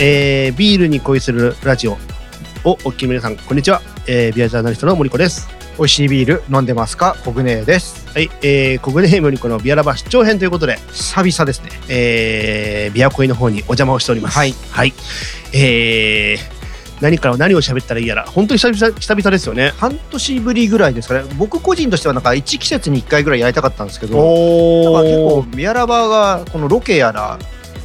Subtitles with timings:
[0.00, 1.92] えー、ビールに恋するラジオ
[2.62, 5.48] をお聞きの皆さんこんにちは、えー、ビアジャーナリストの森子です。
[5.76, 7.16] 美味しいビール飲んでますか？
[7.24, 8.06] コグネです。
[8.10, 11.70] はい、えー、コグネ森子のビアラバ出張編ということで、久々ですね。
[11.88, 14.36] えー、ビア恋の方にお邪魔をしております。
[14.38, 14.54] はい。
[14.70, 14.92] はい。
[15.52, 18.24] えー、何から何を喋ったらいいやら。
[18.24, 19.72] 本当に久々久々ですよね。
[19.78, 21.24] 半年ぶりぐらいですかね。
[21.36, 27.36] 僕個人としてはなんか1季節に1回ぐらいやりたかったんですけど結構ビアラバーがこのロケやら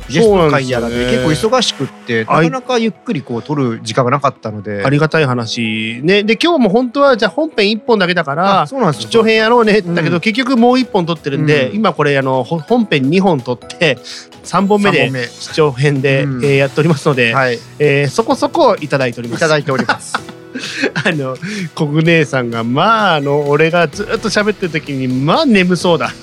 [0.09, 1.33] ゲスト会やらでそうなんですよね。
[1.33, 4.83] 結構忙しくってあないかなかゆっくりこう撮る時間がなかったので。
[4.83, 6.23] ありがたい話ね。
[6.23, 9.09] で今日も本当はじゃあ本編1本だけだからあそうなんですよ。
[9.09, 10.21] 出張編やろうねだけど、うん。
[10.21, 11.75] 結局もう1本撮ってるんで、うん。
[11.77, 13.97] 今これあのほ本編2本撮って
[14.43, 15.27] 3本目で三本目。
[15.27, 16.45] 出張編で、うん。
[16.45, 17.55] えーやっておりますので、はい。
[17.55, 19.39] いえーそこそこいただいております。
[19.39, 20.13] ただいております。
[21.05, 21.35] あの
[21.73, 26.13] コグ姉さんがまああの俺がずっと喋ってる時にまあ眠そうだ。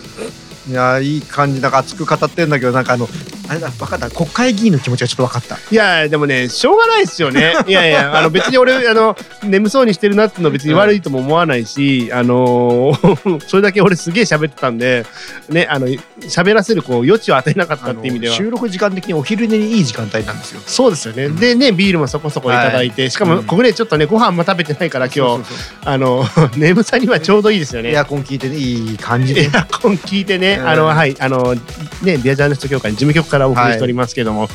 [0.68, 1.60] いやいい感じ。
[1.60, 3.08] なんか熱く語ってるんだけどなんかあの
[3.50, 4.08] あれだ分かった。
[4.10, 5.56] 国会議員の気持ちがちょっと分かった。
[5.56, 7.56] いやでもねしょうがないですよね。
[7.66, 12.96] いやいやあの別に俺あの眠そうにしてるなっていうの別に悪いとも思わないし、あの
[13.48, 15.04] それだけ俺すげえ喋ってたんで
[15.48, 18.36] ねあの喋らせるこう余地を与えなかったっていう意味では。
[18.36, 20.60] 収録時間的にお昼寝にいい時間帯なんですよ。
[20.64, 21.28] そうですよね。
[21.30, 23.44] でねビールもそこそこいただいて、しかもうん。
[23.44, 25.44] ここねちょっとねご飯も食べてないから今日。
[25.84, 26.24] あの
[26.56, 27.90] 眠さにはちょうどいいですよね。
[27.90, 31.16] エアコン効いてねいい感じエでアコン聞いてね、うんあのはい。
[31.18, 31.56] あの
[32.02, 34.48] ねビアジャーナリスト協会の事務局からお送りしておりますけども、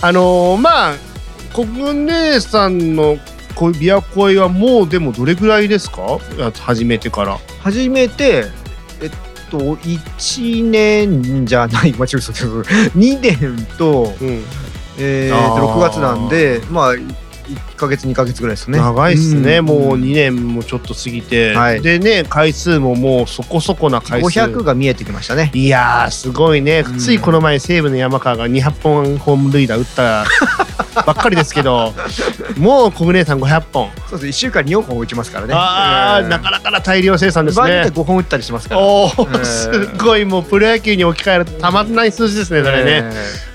[0.00, 0.94] あのまあ
[1.54, 3.18] 国姉さんの
[3.54, 6.18] こうビア恋はもうでもどれぐらいですか？
[6.38, 7.38] や始めてから。
[7.60, 8.46] 初めて
[9.02, 9.10] えっ
[9.50, 11.92] と1年じゃない。
[11.92, 12.32] 間違えた。
[12.98, 14.42] 2年と,、うん。
[14.98, 16.94] えー、あーと6月なんでまあ
[17.54, 18.78] 1か月2か月ぐらいですね。
[18.78, 19.64] 長いっすね、ん。
[19.64, 21.82] もう2年もちょっと過ぎて、はい。
[21.82, 24.40] でね回数ももうそこそこな回数。
[24.40, 25.50] 500が見えてきましたね。
[25.54, 26.98] いやーすごいね、うん。
[26.98, 30.24] ついこの前西武の山川が200本ホーム塁打打った
[31.06, 31.94] ばっかりですけど
[32.58, 33.90] もう小舟さん500本。
[34.08, 35.54] そうです1週間に4本打ちますからね。
[35.56, 37.62] あー、うんなかなかな大量生産ですね。
[37.62, 38.80] 場合によって5本打ったりしますから。
[38.80, 43.04] おお、うんすごいもうプロ野球に置き換えるとたまんない数字ですねそれね、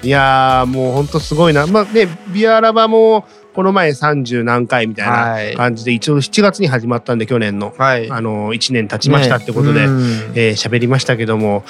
[0.04, 1.68] いやーもうほんとすごいな。
[1.68, 3.26] まあねビアラバも
[3.58, 5.52] この前30何回みたいはい。
[5.54, 8.08] な感じで、一応7月に始まったんで去年の、はい。
[8.12, 9.86] あの1年経ちましたってことで、ね。
[9.88, 10.02] うん。
[10.36, 11.64] えー喋りましたけども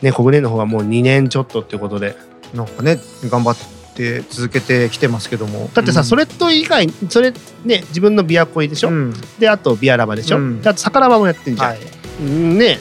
[0.00, 2.16] ね小舟の方がもう2年ちょっとってことで。
[2.54, 3.56] なんかね頑張っ
[3.94, 5.68] て続けてきてますけども。
[5.74, 6.06] だってさ、うん。
[6.06, 7.34] それと以外それ
[7.66, 9.14] ね自分のビア恋でしょ、うん。
[9.38, 10.62] であとビアラバでしょ、うん。
[10.62, 11.78] であと桜庭もやってんじゃん、はい。
[11.78, 12.78] うんね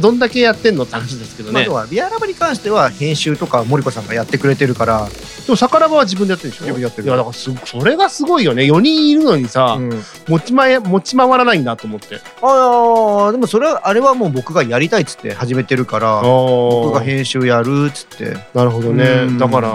[0.00, 5.08] どんだけやってんのって話ですけどまあ、ね、要はビアラバに関しては編集とか森子さんがやってくれてるから、
[5.46, 6.64] でも桜庭は自分でやってるでしょ。
[6.64, 8.64] 自分でやってるいやだからすそれがすごいよね。
[8.64, 10.02] 4人いるのにさ、うん。
[10.28, 12.16] 持ち前持ち回らないんだと思って。
[12.42, 18.36] ああでもそれはあれはもう僕がやりたいっつって始めてるから僕が僕編集やるっつって。
[18.54, 19.04] なるほどね。
[19.28, 19.38] うん。
[19.38, 19.70] だから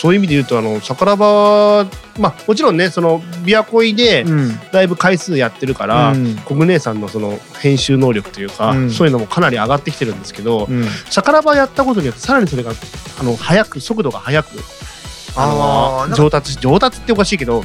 [0.00, 1.84] そういう意味で言うとあの桜庭
[2.20, 4.60] まあもちろんねそのビア恋でうん。
[4.70, 6.36] だいぶ回数やってるから、うん。
[6.44, 8.90] 小舟さんのその編集能力というか、うん。
[8.90, 10.84] そういうのもかなり上がってきてるんですけど、うん。
[11.10, 12.70] 桜庭やったことによってさらにそれが
[13.18, 14.48] あの速く速度が速く
[15.36, 17.64] あの上達上達っておかしいけど、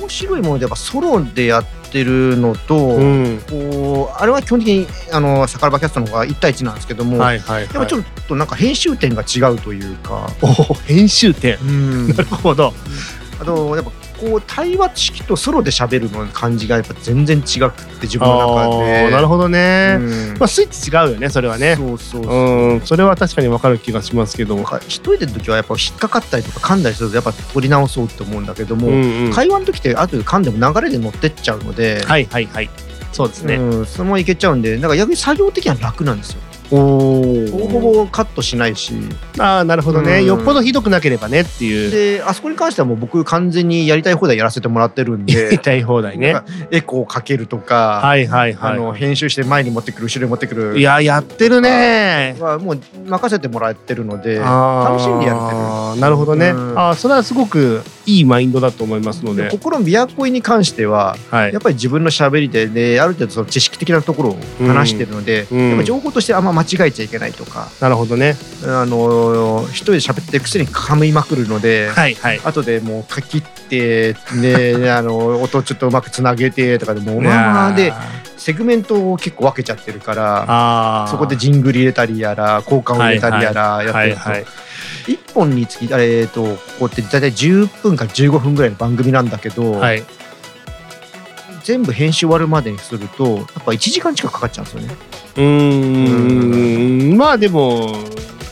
[0.00, 7.74] 面白いものでやっぱソロでやってるのと、うん、こうあれは基本的にあのサカラバキャストの方が1対1なんですけども、はいはいはい。
[7.74, 11.58] やっぱちょっとなんか編集点が違うというか、おー編集点。
[11.58, 12.08] うん。
[12.14, 12.72] なるほど。
[13.40, 13.90] あとやっぱ
[14.22, 20.38] こう対話式とソロで喋るの感じがやっぱ全然違くって自分の中あでーなるほどね、うん。
[20.38, 21.74] まあスイッチ違うよねそれはね。
[21.74, 22.34] そうそうそう。
[22.34, 22.80] うん。
[22.82, 29.32] それは確かに分かる気がしますけどなんか一人での時はやっぱ引っかかったりとか噛んだりするとやっぱ取り直そうって思うんだけども、うんうん。
[29.32, 32.70] 会話の時って後で噛んでも流れで乗ってっちゃうので、はいはいはい。
[33.12, 36.40] そうですね、うん、そのままいけちゃうんでなんか逆に作業的には楽なんですよ。
[36.72, 38.94] おほぼほぼカットしないし。
[39.38, 40.24] ああなるほどね、うん。
[40.26, 41.90] よっぽどひどくなければねっていう。
[41.90, 46.36] であそこに関してはもう僕完全にやりたい放題やらせてもらってるん言いで たい放題ね。
[46.70, 48.72] エコーをかけるとか、はいはいはい。
[48.72, 50.78] あの編集して前に持ってくる後ろに持ってくる。
[50.78, 52.36] いややってるね。
[52.40, 56.00] はもう任せてもらってるので楽しんでやれてる。
[56.00, 56.78] なるほどね、うん。
[56.78, 59.50] あーそれはすごくいいマインドだと思いますので。
[59.50, 61.52] ここのビアコイに関してははい。
[61.52, 65.68] やっぱり自分の喋りで、ね、ある程度その知識的なところを話してるので、うん。
[65.70, 68.36] やっぱ情報としてあんま間違えちゃいけないとか、なるほどね。
[68.64, 72.40] あの一人で喋ってるくせに噛みまくるので、はいはい。
[72.44, 77.92] 後でもう書きって、ね、 あの音ちょっとうまくつなげてとかでもうまあで
[78.36, 81.06] セグメントを結構分けちゃってるから。
[81.10, 84.44] そこでジングル入れたりやら効果を入れたりやらやってると、はいはい
[85.02, 90.04] 1本につき、あれえっとここって大体10分から15分ぐらいの番組なんだけど、はい
[91.64, 94.96] 全部編集終わるまでにするとやっぱ1時間近くかかっちゃうんですよね。
[95.36, 97.16] うーん。
[97.16, 97.96] まあでも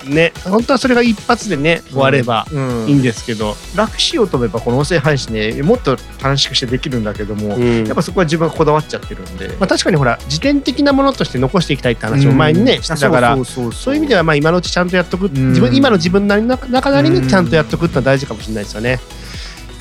[0.06, 2.88] ね本当はそれが一発でね終わればうん。
[2.88, 7.86] いいんですけど、楽しようと思えばこの音声配信ねもっと短縮してできるんだけども、うん。
[7.86, 9.48] やっぱそこは自分がこだわっちゃってるんで。
[9.58, 18.98] まあ、確かにほら時点的なものとして残していきたいって話を前にね、してたからそういう意味ではまあ今のうちちゃんとやっとく、ん自分今の自分なりの中なりにちゃんとやっとくってのは大事かもしれないですよね。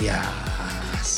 [0.01, 0.48] いやー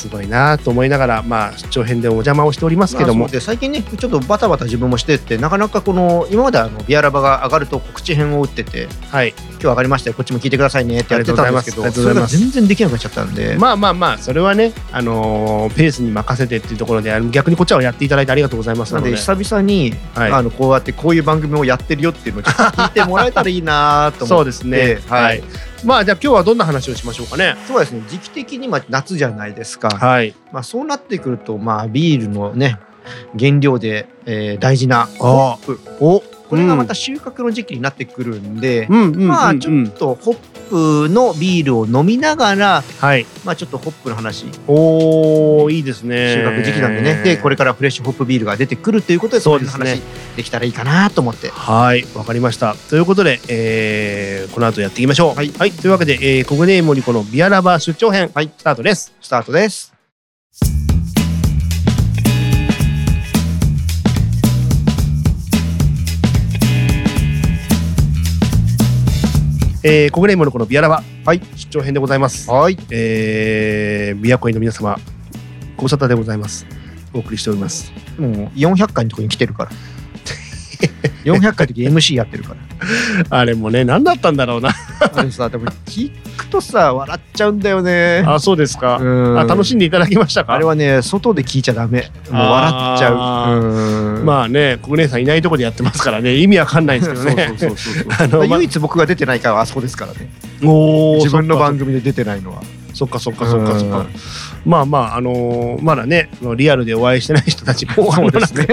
[0.02, 10.16] すごいなと思いながらまあ出張編でお邪魔をしておりますけども、まあ最近ねちょっとバタバタ自分もしてってなかなかこの今まであのビアラバが上がると告知編を打っててはい、今日上がりましたよ。
[10.16, 19.10] こっちも聞いてくださいねってやってたんですけどそれが全然できなくなっちゃったんで、まあまあまあそれはね、あのーペースに任せてっていうところで逆にこっちはやっていただいてありがとうございますので。
[19.10, 20.32] なので久々に、はい。
[20.32, 24.28] あのこうやってこういう番組をやってるよっていうのをちょっと聞いてもらえたらいいなと思って。
[24.34, 24.98] そうですね。
[25.08, 27.56] はい、はいまあじゃあ今日はどんな話をしましょうかね。
[27.66, 28.02] そうですね。
[28.08, 30.34] 時期的にまあ夏じゃないですか、はい。
[30.52, 32.78] まあ、そうなってくるとまあビールのね
[33.38, 39.26] 原料で、えー大事なホあップおこれがまた収穫の時期になってくるんで、うん。
[39.26, 40.36] まあちょっとホッ
[40.72, 50.00] プのビールを飲みながら、はいまあちょっとホップの話、おーいいですね収穫時期なんでね、でこれからフレッシュホップビールが出てくるということで、そうですね
[50.36, 51.50] できたらいいかなと思って。
[51.50, 52.74] はい、わかりました。
[52.88, 55.34] ということで、えーこの後やっていきましょう。
[55.34, 59.14] はいというわけで、えー、コグネーモリコのビアラバー出張編、はいスタートです。
[59.20, 59.92] スタートです。
[69.84, 72.48] えー、コグネーモリコのビアラバー、はい出張編でございます。
[72.48, 72.78] はい。
[72.90, 74.96] えー、ビアコイの皆様、
[75.76, 76.66] ご無沙汰でございます。
[77.12, 77.92] お送りしております。
[78.16, 79.70] もう400回のところに来てるから。
[81.24, 82.56] 400回の時 MC やってるから。
[83.38, 84.70] あれもね、何だったんだろうな。
[85.14, 88.24] あれさ、でも聞くとさ、笑っちゃうんだよね。
[88.26, 88.98] あ、そうですか。
[89.00, 90.54] うんあ、楽しんでいただきましたか？
[90.54, 92.10] あれはね、外で聞いちゃダメ。
[92.30, 93.62] もう笑っちゃあう。
[93.62, 97.54] うんまあね、コグネさんいないとこでやってますからね、意味わかんないですけどね。
[97.56, 100.28] そうそうそうそう あのま唯一僕が出てない回はあそこですからね。
[100.64, 101.82] おー自分の番組。
[101.82, 102.62] 組で出てないのは。
[102.94, 104.06] そっかそっかそっかそっかうん。
[104.70, 108.68] まあまあ、あのーまだね、リアルでお会いしてない人たちもそうですね。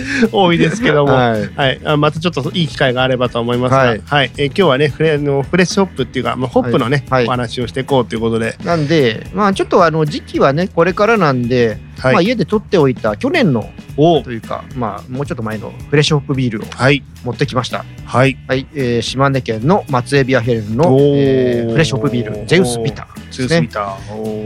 [0.32, 1.12] 多いですけども。
[1.12, 1.50] はい。
[1.54, 1.80] はい。
[1.84, 4.26] あまたちょっといい機会があればと思いますが、ははい。
[4.26, 7.22] いえー今日はねフレあのフレッシュホップっていうか、まあ、ホップのね、はい。
[7.22, 7.26] はい。
[7.28, 12.12] お話をしていこうということで、なんで、まあちょっとあの時期はね、これからなんで、はい。
[12.14, 14.22] まあ家で取っておいた去年のお。
[14.22, 17.02] というか、まあもうちょっと前のフレッシュホップビールをはい。
[17.24, 17.84] 持ってきました。
[18.04, 18.36] はい。
[18.48, 23.14] はい、えー島根県の松江ビアヘルンの、えーフレッシュホップビール、ゼウスビター。
[23.16, 23.68] ツですね。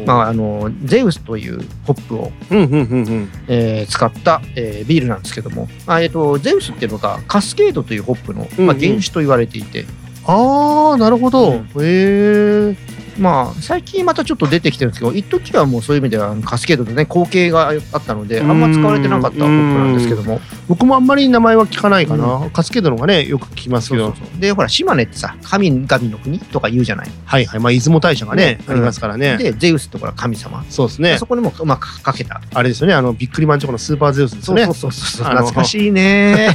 [0.06, 3.30] まああのゼウスというホップを、うんうんうんうん。
[3.48, 8.66] えー使った、えービールなんですけども、まあえっとゼウスっていうのがカスケードというホップの、うんうん。
[8.66, 9.84] まあ、原種と言われていて、
[10.24, 11.56] ああなるほど、うん。
[11.58, 12.76] へえ
[13.18, 20.40] まあ最近またちょっと出てきてるんですけど一時はもうそういう意味ではカスケードでね後継があったのであんま使われてなかったホップなんですけども。
[20.68, 24.14] 僕もあんまり名前は聞かないかな、カスケードの方がねよく聞きますけど。
[24.38, 27.60] でほら島根ってさ神々の国とか言うじゃない、はいはい。
[27.60, 31.18] まあ出雲大社がねねありますからね、でゼウスってほら神様、そうですね。
[31.18, 32.40] そこにもうまくかけた。
[32.54, 32.94] あれですよね。
[32.94, 34.64] あのビックリマンチョコのスーパーゼウスですよね。
[34.66, 36.54] そうそうそう懐かしいね。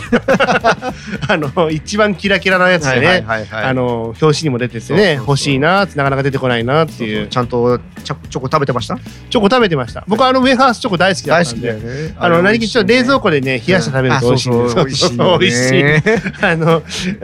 [1.28, 4.82] あの 一番キラキラなやつでね、はいはいはいあの表紙にも出ててね。
[4.82, 5.26] そうそうそう。
[5.32, 7.28] 欲しいなーってなかなか出てこないなっていう。
[7.28, 8.98] ちゃんとチョコ食べてました？
[9.30, 10.04] チョコ食べてました。
[10.08, 11.74] 僕はあのウェハースチョコ大好きだったんで。
[11.74, 12.16] ね。
[12.18, 16.46] あの何気にちょっと冷蔵庫でね冷やして食べると美味しい美味しい 美味しい。
[16.46, 16.84] あの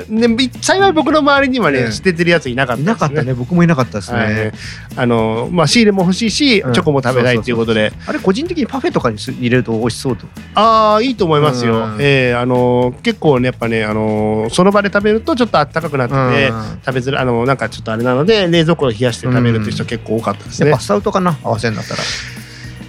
[0.10, 1.92] ねび幸い僕の周りにはねうん。
[1.92, 3.34] 捨ててるやついなかったいなかったね。
[3.34, 4.34] 僕もいなかったですはい。
[4.34, 4.52] ね、
[4.96, 6.74] あのまあ仕入れも欲しいし、うん。
[6.74, 7.92] チョコも食べたいっていうことで。
[8.06, 10.26] あれ個人的にパフェとかにす入れると美味しそうと。
[10.56, 11.98] ああいいと思いますよ、うん。
[12.00, 16.52] えーあの結構ねやっぱねあのその場で食べるとちょっとあったかくなって
[16.86, 22.00] 食べづらいあのなんかちょっとあれなので冷蔵庫で冷やして食べるって人結構多かったですね、やっぱスタウトかな合わせんだったら。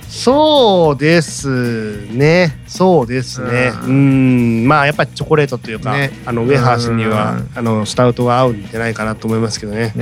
[0.08, 2.58] そうですね。
[2.66, 3.72] そうですね。
[3.84, 4.64] ううん。
[4.64, 6.10] んまあやっぱりチョコレートというか、ね。
[6.24, 7.50] あのウェハースにはうん。
[7.54, 9.92] あのスタウトが合うんじゃないかなと思いますけどね。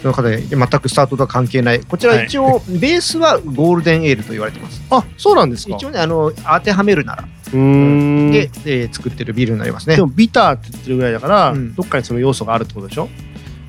[0.00, 1.80] その方で全くスタートとは関係ない。
[1.80, 4.82] こちら一応ベースはゴールデンエールと言われてます。
[4.90, 5.76] あそうなんですか。
[5.76, 7.24] 一応ねあの当てはめるなら。
[7.52, 8.32] うーん。
[8.32, 9.94] で、えー作ってるビールになりますね。
[9.96, 11.74] でもビターって言ってるぐらいだから、うん。
[11.74, 13.08] どっかにその要素があるってことでしょ？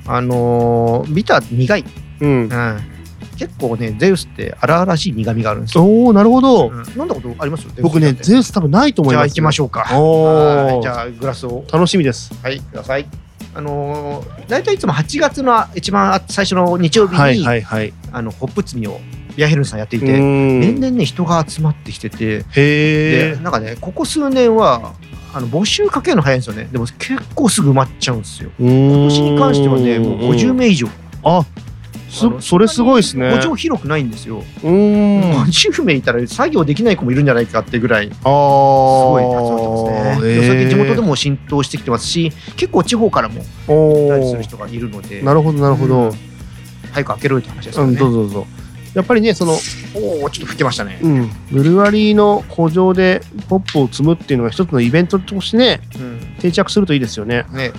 [0.06, 1.84] あのービター苦い、
[2.20, 2.28] うん。
[2.28, 2.80] うん、
[3.38, 6.84] 結構ねゼウスって荒々しい苦みがあるんですよ、おおなるほど、うん。
[6.96, 7.66] 飲んだことあります？
[7.80, 9.86] 僕ねゼウス多分ないと思いますじゃあ行きましょうか。
[9.98, 11.64] おじゃあグラスを。
[11.72, 12.34] 楽しみです。
[12.42, 13.06] はいください。
[13.56, 17.92] あのー、大体いつも8月の一番最初の日曜日に、はいはいはい。
[18.12, 18.98] あのホップ摘みを
[19.36, 24.94] ビアヘルンさんやっていうて、年々ね人が集まってきててへなんかねここ数年は
[25.34, 26.68] あの募集かけるの早いんですよね。
[26.70, 28.50] でも結構すぐ埋まっちゃうんですよ。
[28.58, 30.86] 今今年に関してはねもう50名以上。
[31.24, 31.44] あ
[32.08, 33.34] すあのそれすごいですね。
[33.34, 34.38] 補助広くないんですよ。
[34.38, 35.40] うーん。
[35.40, 40.46] あ50名いたら作業できない子もいるんじゃないかってぐらいすあごい集まってますね。
[40.46, 45.20] 最近地元でも浸透してきてますし結構地方からもお来たりすーる人がいるので。
[45.22, 46.12] なるほどなるほど、うん。
[46.92, 47.92] 早く開けろよって話ですよね。
[47.92, 48.46] うんどうぞどうぞ
[48.94, 49.52] やっぱりねその
[49.94, 50.98] おおちょっと吹けましたね。
[51.02, 56.20] うん、ブルワリーの補助でポップを積むっていうのが一つのイベントとしてねうん。
[56.38, 57.44] 定着するといいですよね。
[57.52, 57.72] ね。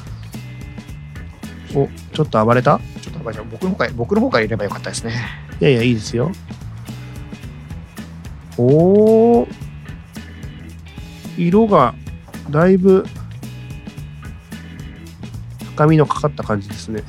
[1.73, 2.79] おちょっと暴れた？
[3.01, 5.13] ちょっとじゃあ僕の方から僕の方から入れればよかったですね。
[5.61, 6.31] いやいやいいですよ。
[8.57, 9.47] おー。
[11.37, 11.93] 色が
[12.49, 13.05] だいぶ
[15.73, 17.03] 深みのかかった感じですね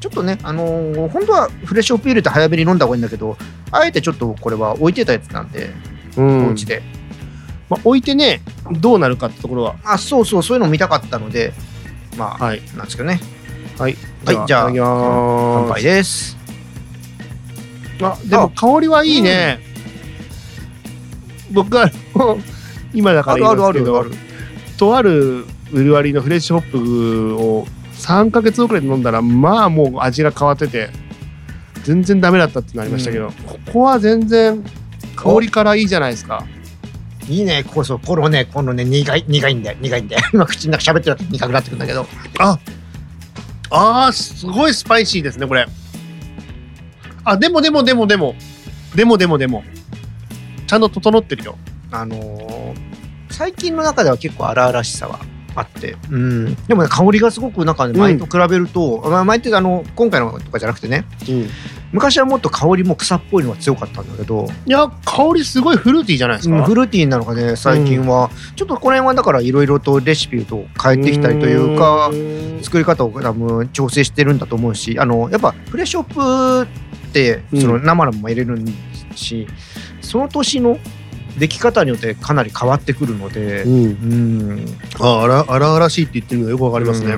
[0.00, 3.36] ちょっとね、あのー本当はフレッシュオピールって早めに飲んだ方がいいんだけど、
[3.72, 5.70] あえてちょっとこれは置いてたやつなんで、
[6.16, 6.82] うんお家で。
[7.68, 8.40] まあ、置いてね
[8.80, 11.52] どうなるかってところはあ、そうそう、そういうの見たかったので、
[12.16, 13.20] まあ、はいなんですけどね。
[13.78, 16.30] はいはいじゃあ乾杯です。
[16.30, 16.38] す
[18.00, 19.58] あでも香りはいいね、
[21.50, 21.90] 僕は
[22.94, 24.28] 今だからあるある言いますけどあるある。
[24.78, 27.66] とあるブルワリーのフレッシュホップを
[27.98, 30.90] 3ヶ月遅れで飲んだらまあもう味が変わってて
[31.84, 34.62] 全然ダメだったってなりましたけど、ここは全然
[35.16, 36.44] 香りからいいじゃないですか。
[37.28, 40.22] いいね、こうそう、このね、このね、苦い、苦いんだよ、苦いんだよ。
[40.32, 42.06] 今口の中喋ってると苦くなってくるんだけど。
[42.38, 42.58] あ
[43.70, 45.66] あーすごいスパイシーですねこれ。
[47.24, 48.34] あでもでもでもでも。
[48.94, 49.62] でもでもでも。
[50.66, 51.56] ちゃんと整ってるよ。
[51.90, 52.88] あのー
[53.30, 55.20] 最近の中では結構荒々しさは
[55.60, 57.98] あって、うん、でもね香りがすごくなんかねうん。
[57.98, 61.48] 前と比べると、まあ、前ってあの今回のとかじゃなくてねうん。
[61.92, 72.10] 昔はもっと香りも草っぽいのが強かったんだけど、いや香りすごいフルーティーじゃないですか、うんフルーティーなのがね最近は、ちょっとこの辺はだからいろいろとレシピと変えてきたりというか
[72.62, 76.70] 作り方を多分調整してるんだと思うしあのやっぱフレッシュオップ
[77.08, 77.60] ってうん。
[77.62, 78.62] その生のまま入れる
[79.14, 79.46] し、
[80.02, 80.78] その年の
[81.38, 83.62] 出来方によってかなり変わってくるので。
[83.62, 83.72] うん。
[83.72, 84.78] うん。
[85.00, 87.16] あ荒荒々しいって言ってるのがよくわかりますね、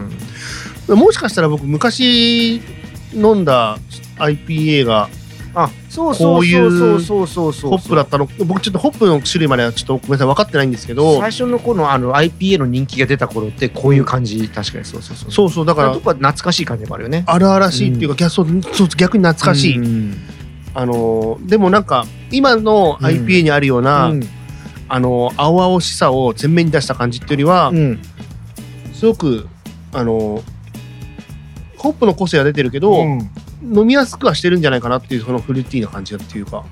[0.88, 0.98] うん。
[0.98, 2.60] もしかしたら僕昔
[3.12, 3.78] 飲んだ
[4.18, 5.08] IPA が
[5.54, 7.70] あ、そうそうそうそうそうそう。
[7.72, 8.28] ホップだったの。
[8.46, 11.18] 僕ちょっとホップの種類まではちょっとごめんなさい分かってないんですけど。
[11.20, 15.32] 最初の頃のあの IPA の人気が出た頃ってこういう感じ、確かにそうそうそう。
[15.32, 15.50] そう。
[15.50, 17.24] そうだからだとか懐かしい感じもあるよね。
[17.26, 20.16] 荒々しいっていうか、逆そうそう逆に懐かしい、うん
[20.74, 24.22] あのーでもなんか今の IPA にあるような、うん。
[24.88, 28.00] あのー青々しさを前面に出した感じっていうよりは、うん。
[28.92, 29.48] すごく
[29.92, 30.42] あのー
[31.76, 33.30] ホップの個性は出てるけど、うん。
[33.62, 36.64] 飲みやすくはしてるんじゃないかなっていうそのフルーティーな感じっていうか。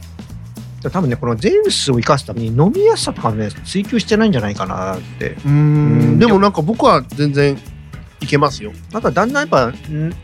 [0.92, 5.36] 多分ねこのゼウスを生かすために飲みやすさとかね追求してないんじゃないかなって。
[5.44, 6.18] うんん。
[6.20, 7.58] でもなんか僕は全然
[8.20, 8.72] いけますよ。
[8.92, 10.14] なんかだんだんやっぱん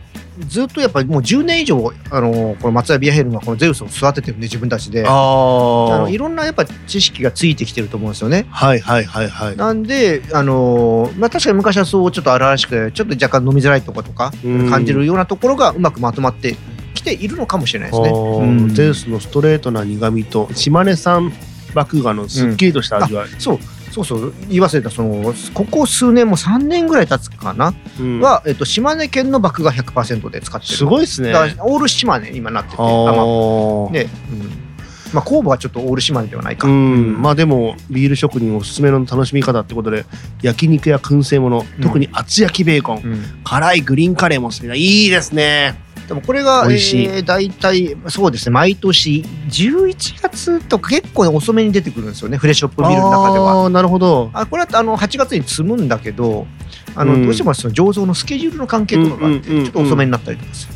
[0.48, 5.04] ずっとやっぱもう10年以上あのこの松屋ビアヘルンはこのゼウスを育ててるんで自分たちで。
[5.06, 8.46] あのいろんなやっぱ知識がついてきてると思うんですよね。
[8.50, 9.56] はいはいはいはい。
[9.56, 16.56] なんで、あのーまあ、確かに昔はそうちょっと荒々しくてちょっと若干飲みづらいとかとかうん感じるようなところがうまくまとまって
[16.94, 18.10] きているのかもしれないですね。
[18.10, 21.32] うんゼウスのストレートな苦味と島根産
[21.74, 23.58] 麦芽のすっきりとした味わい、そう
[23.94, 24.90] そうそう言い忘れた。
[24.90, 28.20] そのここ数年も3年ぐらい経つかな、うん。
[28.20, 30.74] は、えっと、島根県の麦芽100%で使ってる。
[30.74, 31.30] すごいですね。
[31.30, 34.64] だからオール島根今なっててああまあーねうん。
[35.12, 40.04] まあ、酵母はちょっとオール島根ではないか、うん、まあでもビール職人おすすめの楽しみ方ってことで
[40.42, 41.80] 焼肉や燻製物うん。
[41.80, 43.22] 特に厚焼きベーコン、うん。
[43.44, 44.74] 辛いグリーンカレーも好きだ。
[44.74, 47.06] いいですねでもこれが、美味しい。
[47.06, 53.52] えー、大体そうですね毎年11月とか結構遅めに出てくるんですよねフレッシュホップビールの中では。
[53.52, 54.30] ああなるほど。
[54.32, 56.46] あこれはあの8月に積むんだけど
[56.94, 57.24] あの、うん。
[57.24, 59.64] どうしてもその醸造のスケジュールの関係とかがあって、うんうんうんうん。
[59.64, 60.74] ちょっと遅めになったりとかする、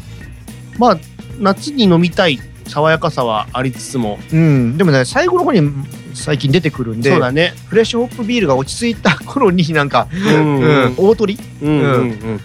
[0.78, 0.98] まあ
[1.38, 4.18] 夏に飲みたい爽やかさはありつつも。
[4.32, 5.70] うん、でもね最後の方に
[6.14, 7.54] 最近出てくるんでそうだね。
[7.68, 12.40] フレッシュホップビールが落ち着いた頃になんか、うんうん大鳥、うんうん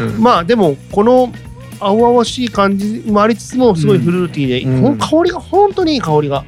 [0.00, 1.32] うんまあでもこの
[1.80, 4.98] 青々しい感じもありつつもすごいフルーティーで、うん。
[4.98, 6.44] 香りが本当にいい香りが。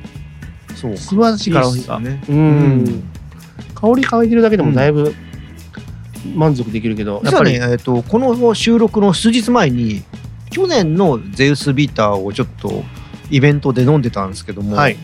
[0.75, 0.97] そう。
[0.97, 2.01] 素晴らしい香りが。
[2.01, 2.23] ね。
[2.29, 3.05] うん、うん。
[3.75, 5.15] 香り嗅いでるだけでもだいぶ
[6.35, 10.03] 満足できるけど、やっぱり、ね、えっとこの収録の数日前に
[10.51, 12.83] 去年のゼウスビーターをちょっと
[13.31, 14.97] イベントで飲んでたんですけども、はい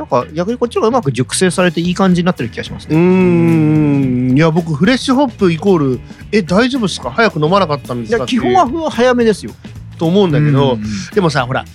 [0.00, 2.96] なんか逆にこっちがうまく熟成されていい感じになってる気がしますね。
[2.96, 4.34] ん。
[4.34, 6.00] いや僕フレッシュホップイコール
[6.32, 7.10] え大丈夫ですか？
[7.10, 8.20] 早く飲まなかったんでいすか？
[8.20, 9.52] や基本は早めですよ。
[9.98, 10.82] と思うんだけど、うん
[11.14, 11.66] でもさほら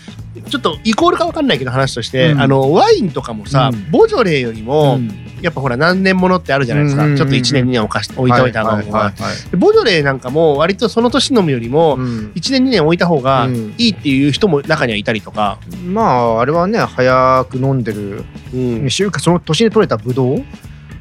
[0.49, 2.41] ちょっとイコールか分かんないけど話として、うん。
[2.41, 3.91] あのワインとかもさ、うん。
[3.91, 12.31] ボジョレーよりも、うんやっぱほら何年ものってあるじゃないですか、うんうんうんちょっと1年2年置かし置いておいた方が、はいはいボジョレーなんかも割とその年飲むよりもうん。
[12.35, 13.75] 1年2年置いた方がうん。
[13.77, 18.23] いいっていう人も中にはいたりとか、まああれはね早く飲んでる。
[18.53, 18.89] うん。
[18.89, 20.43] その年に取れたブドウ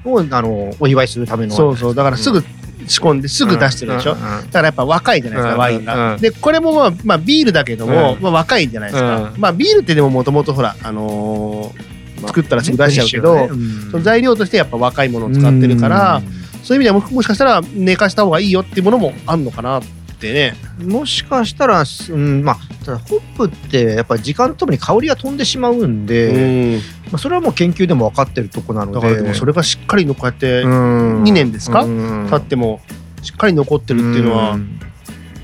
[0.05, 1.55] をあのお祝いするための。
[1.55, 1.95] そうそう。
[1.95, 2.43] だからすぐ
[2.87, 4.19] 仕込んですぐ出してるでしょ、うん。
[4.19, 4.39] うん。
[4.39, 4.47] うん。
[4.47, 5.59] だからやっぱ若いじゃないですか、うん。
[5.59, 6.15] ワインが。
[6.15, 6.21] うん。
[6.21, 8.23] でこれもまあ、まあ、ビールだけども、うん。
[8.23, 9.17] まあ、若いじゃないですか。
[9.17, 9.41] うん。
[9.41, 11.94] まあビールってでももともとほら、あのーまあ
[12.27, 13.91] 作ったらすぐ出しちゃうけど、ねうん。
[13.91, 16.23] その材料としてやっぱ若いものを使ってるから、
[16.63, 19.83] そういう意味ではももしかしたら寝かした方がいいよっていうものもあんのかなっ
[20.19, 20.57] てね。
[20.81, 28.95] うんもしかしたら、うん、まあただホップってやっぱ時間とともに香りが飛んでしまうんで、まあ、それはもう研究でも分かってるとこなので。
[28.95, 31.85] だからでもそれがしっかりのこうやって2 2年ですか？
[31.85, 32.29] うん。
[32.31, 32.81] 経っても
[33.23, 34.81] しっかり残ってるっていうのは、ん。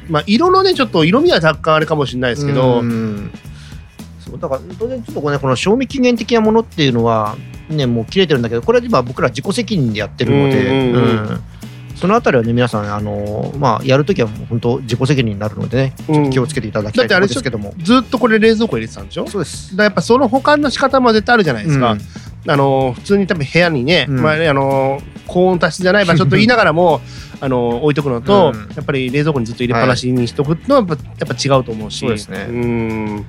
[0.08, 3.30] まあ色のねちょっと色味は若干あれかもしれないですけど、うん
[4.20, 7.36] そうだから当然ちょっとこ,、ね、この賞味期限的なものっていうのは
[7.68, 11.40] ねもう切れてるんだけどこれは今僕ら自己責任でやってるので、うんうんうんうん。
[11.96, 19.26] そのあたりはね皆さんあのまあやるときはもう本当自己責任になるのでねちょっと気をつけていただきたいところですけども、ずっとこれ冷蔵庫入れてたんでしょ？
[19.26, 19.76] そうです。
[19.76, 22.00] らやっぱその保管の仕方も絶対あるじゃないですか、うん。
[22.50, 24.20] あの普通に多分部屋にね、うん。
[24.22, 27.02] まあ、あの高温多湿じゃない場所 と言いながらも
[27.38, 28.60] あの置いとくのと、うん。
[28.74, 31.98] やっぱり冷蔵庫にずっと入れっぱなしにしとくのはやっぱやっぱ違うと思うし。
[31.98, 32.46] そうですね。
[32.48, 33.26] うん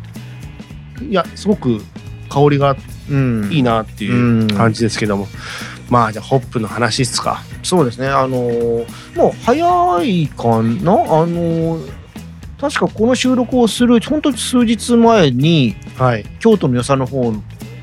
[1.09, 1.81] いやすごく
[2.29, 2.75] 香りが
[3.09, 3.49] うん。
[3.51, 5.27] いいなっていう感じですけども、
[5.89, 7.41] まあじゃあホップの話っすか。
[7.63, 11.91] そうですね、あのーもう早いかな、あのー
[12.59, 16.25] 確かこの収録をする、本当に数日前に、はい。
[16.39, 17.33] 京都の与謝の方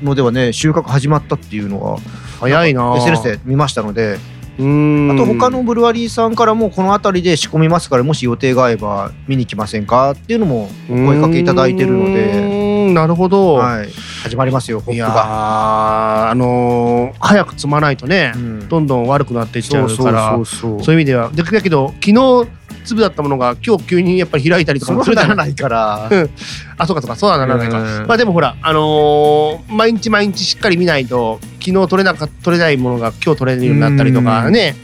[0.01, 1.97] のではね、収穫始まったっていうのが、
[2.39, 4.17] 早いな SNS で見ましたので、
[4.57, 5.11] うーん。
[5.11, 10.11] あと他のブルワリーさんからも、この辺りで仕込みますから、もし予定が合えば見に来ませんか？
[10.11, 13.89] っていうのもお声かけいただいてるのうで、ーんなるほど、はい、
[14.23, 16.29] 始まりますよ、ホッいやープが。
[16.31, 18.67] あのー早く積まないとね、うん。
[18.69, 20.35] どんどん悪くなっていっちゃうから。
[20.35, 21.29] そうそうそういう意味では。
[21.29, 22.47] でだけど昨日
[22.85, 26.09] 粒だったものが今日急にやっぱり開いたりとかもするじゃなならないいから。
[26.77, 28.07] あそうかそうかそうはならないか、うん。
[28.07, 34.75] まあでもほらあのー毎日毎日しっかり見ないと昨日取れなか取れないものが今日取れるようになったりとかね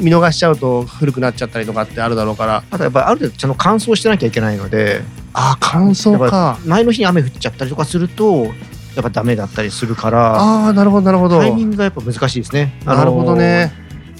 [0.00, 2.64] 見逃しちゃうと古くなっちゃったりとかってあるだろうから。
[2.70, 5.02] あとやっぱりある程度ちゃんと乾燥してなきゃいけないので、
[5.32, 6.58] ああ乾燥か。
[6.64, 10.34] 前の日に雨降っちゃったりとかするとやっぱダメだったりするから。
[10.36, 11.40] ああなるほどなるほど。
[11.40, 12.78] タイミングがやっぱ難しいですね。
[12.86, 13.72] あのなるほどね。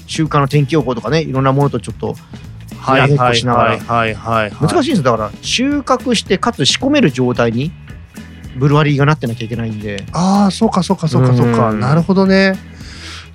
[0.07, 2.15] 週間の天気予報とかねいろんなものとちょっと
[2.77, 4.15] はいやはいしながらはいはい。
[4.15, 5.03] はい難しいんですよ。
[5.03, 7.71] だから収穫してかつ仕込める状態に
[8.57, 10.05] ブルワリーがなってなきゃいけないんで。
[10.13, 11.71] ああそうかそうかそうかそうか。
[11.71, 11.79] うん。
[11.79, 12.53] なるほどね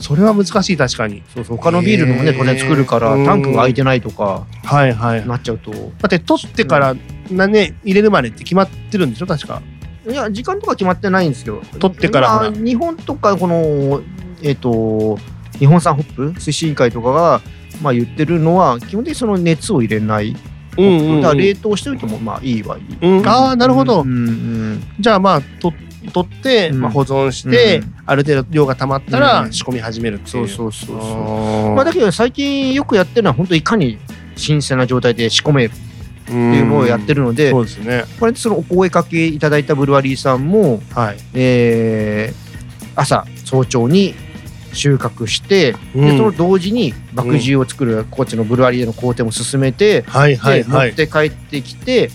[0.01, 1.23] それは難しい確かに。
[1.35, 1.57] そうそう。
[1.59, 5.29] 他のビールのもね当然作るからタンクが空いてないとかはいはい。
[5.29, 5.71] なっちゃうと。
[5.71, 6.97] だって取ってから
[7.31, 9.63] 何年入れるまでって決まってるんでしょ確か。
[10.09, 11.61] いや時間とか決まってないんですけど。
[11.79, 14.01] 取ってから日本とかこの
[14.43, 15.19] えっ、と
[15.59, 17.43] 日本産ホップ推進委員会とかが
[17.83, 20.35] まあ言ってるのは基本的にその熱を入れない、
[20.79, 21.21] うんうんうん。
[21.21, 24.01] だから冷凍しておいてもまあいいはいい、うんああなるほど。
[24.01, 25.75] うんうんじゃあまあと
[26.11, 26.81] 取って、うん。
[26.81, 27.95] まあ、保存して、うん。
[28.07, 29.53] ある程度量が溜まったらうん。
[29.53, 30.99] 仕込み始めるっていそううそうそうそう。
[30.99, 33.99] あーまあだけど最近よくやってるのは本当いかに
[34.37, 38.05] 新鮮な状態で仕込めるっていうのをやってるので、そうですね。
[38.19, 42.51] これでそのお声かけいただいたブルワリーさんも、はい、えー
[42.97, 44.15] 朝早朝に
[44.73, 46.07] 収穫して、うん。
[46.07, 50.89] でその同時に麦汁を作る高知のブルワリーでの工程も進めて、はいはいではい。
[50.89, 52.11] 持って帰ってきて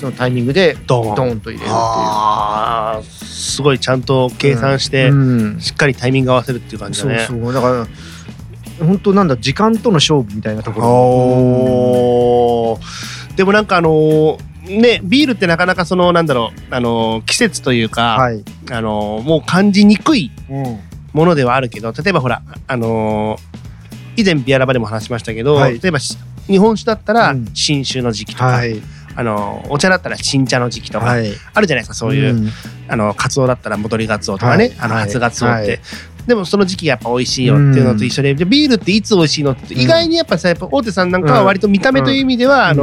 [0.00, 1.14] そのタイミングでドーン。
[1.14, 1.74] ドーンと入れるって
[3.10, 3.26] いう。
[3.26, 5.14] すごいちゃんと計算して、う
[5.56, 5.60] ん。
[5.60, 7.18] しっかりタイミング合わせるっていう感じだね。
[7.28, 7.52] そうそう。
[7.52, 7.86] だから
[8.86, 10.88] 本当なんだ時間との勝負みたいなところ。
[10.88, 13.36] おー。
[13.36, 20.80] でもなんかあのーねビールってなかなかそのなんだろうあのー季節というか、はい、あのーもう感じにくいうん。
[21.12, 25.78] ものではあるけど例えばほらあのー以前ビアラバでも話しましたけど、はい。
[25.78, 27.50] 例えばし日本酒だったらうん。
[27.52, 28.80] 新酒の時期とか、はい
[29.16, 31.32] あのーお茶だったら新茶の時期とか、はい。
[31.54, 32.48] あるじゃないですかそういう、ん。
[32.88, 35.02] あのカツオだったら戻りガツオとかね、あのはい。
[35.02, 35.80] はい初ガツオって、はい
[36.26, 42.82] でもその時期がやっぱ美味しいよっていうのと一緒で、でビールっていつ美味しいのって意外にやっぱさやっぱ大手さんなんかは割と見た目という意味では、うんあの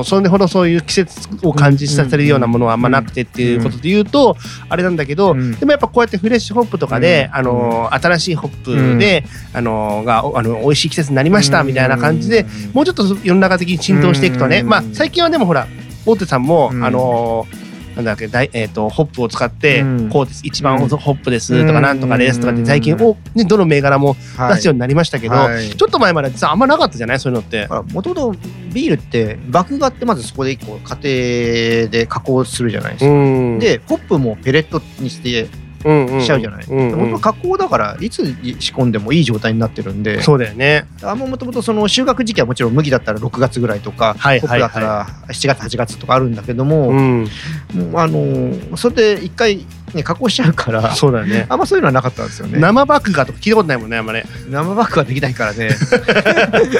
[0.00, 4.36] ーそれほどそういう季節を感じさせるようなものはあんまなくてっていうことで言うと、
[4.68, 5.52] あれなんだけど、うん。
[5.52, 7.36] でもやっぱこうやってフレッシュホップとかで、うん。
[7.36, 14.68] あのー新しいホップで、あのーがおあの美味しい季節になりましたみたいな感じで、もうちょっと世の中的に浸透していくとね、うん。
[14.68, 15.66] まあ最近はでもほら
[16.04, 16.84] 大手さんも、うん。
[16.84, 17.61] あのー
[17.96, 27.68] なんだっけだいえー、とホップを使って、うんこうです一番うんホップですとか、うんなんとかですとかって最近お、ね、どの銘柄もはい出すようになりましたけど、はいちょっと前まで実はあんまなかったじゃないそういうのって。
[27.92, 28.34] もともと
[28.72, 33.10] ビールって麦芽ってまずそこで一個家庭で加工するじゃないですか。
[33.10, 35.48] んでホップもペレットにして
[35.82, 36.92] しちゃうじゃない、うんうん。
[36.92, 38.24] うん本当加工だからいつ
[38.60, 40.22] 仕込んでもいい状態になってるんで。
[40.22, 40.86] そうだよね。
[41.02, 47.28] あもともとその収穫時期はもちろん麦だったら6月ぐらいとか、はいホップだったら7月8月とかあるんだけども,、うん。
[47.74, 50.94] もうあのーそれで一回、ね、加工しちゃうから。
[50.94, 51.46] そうだよね。
[51.48, 52.58] あんまそういうのはなかったんですよね。
[52.58, 55.86] 生麦芽とか聞いたことないもんねあんまね生バッグはできないからね、 そ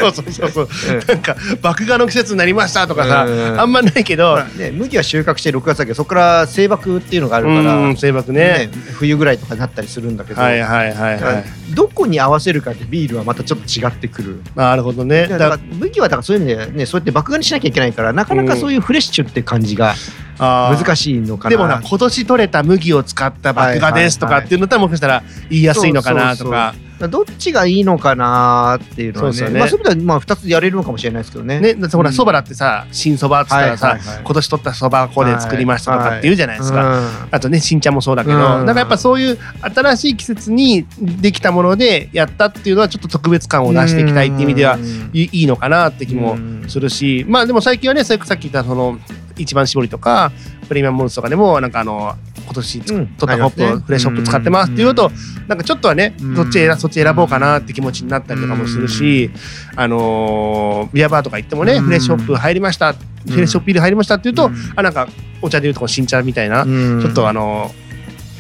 [0.09, 0.69] うそうそうそう。
[1.09, 3.61] なんか麦芽の季節になりましたとかさうん。
[3.61, 4.43] あんまないけど。
[4.57, 8.43] ね、麦は収穫して6月だけどそこから生麦っていうのがあるから、うん生麦ね。
[8.43, 11.45] ね冬ぐらいとかになったりするんだけど、はいはいはいはい。
[11.75, 14.43] どこに合わせるかでビールはまたちょっと違ってくる。
[14.55, 15.27] なるほどね。
[15.27, 21.51] だだから麦はだからそういう意味でねそうやって麦芽にしなきゃいけないからなかなかそういうフレッシュって感じがあー難しいのかな。
[21.51, 26.75] でもな今年取れた麦を使った麦芽ですとかっていうのだったらもしかしたら言いやすいのかなとか
[27.09, 29.37] どっちがいいのかなっていうのはね。
[29.37, 29.59] そうね。
[29.59, 31.61] まあそういう意味ではまあ2つやれるのかもしれないですけどね。
[31.61, 32.15] ねだってほらうん。
[32.15, 36.83] そばだってさ新そばっつったらさ今年取ったそば粉で作りましたとかって言うじゃないですか。
[36.83, 37.29] か。
[37.31, 38.43] あとね新茶もそうだけど、うん。
[38.67, 45.11] なんかやっぱそういう新しい季節にできたものでやったっていうのはちょっと特別感を出していきたいっていう意味ではうん。
[45.13, 46.37] いいいのかなって気も
[46.69, 48.99] するし、まあでも最近はねさっき言ったその
[49.37, 50.33] 一番搾りとか
[50.69, 55.11] プレミアムモルツとかでもなんかあの今年取ったホップフレッシュホップ使ってますっていうと、
[55.49, 56.37] なんかちょっとはね、うん。
[56.37, 59.31] そっち選そっち選ぼうかなって気持ちになったりとかもするし、
[59.77, 61.85] あのービアバーとか行ってもね、うん。
[61.85, 62.99] フレッシュホップ入りました、フ
[63.37, 64.55] レッシュホップビール入りましたっていうと、うん。
[64.77, 65.09] あなんか
[65.41, 67.01] お茶でいうとこの新茶みたいな、うん。
[67.01, 67.71] ちょっとあの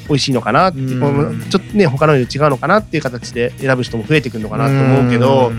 [0.09, 5.59] 美味しいのかなって、うんちょっとね他のより違うのかなっていう形で選ぶ人も増えてくるのかなと思うけど、ん。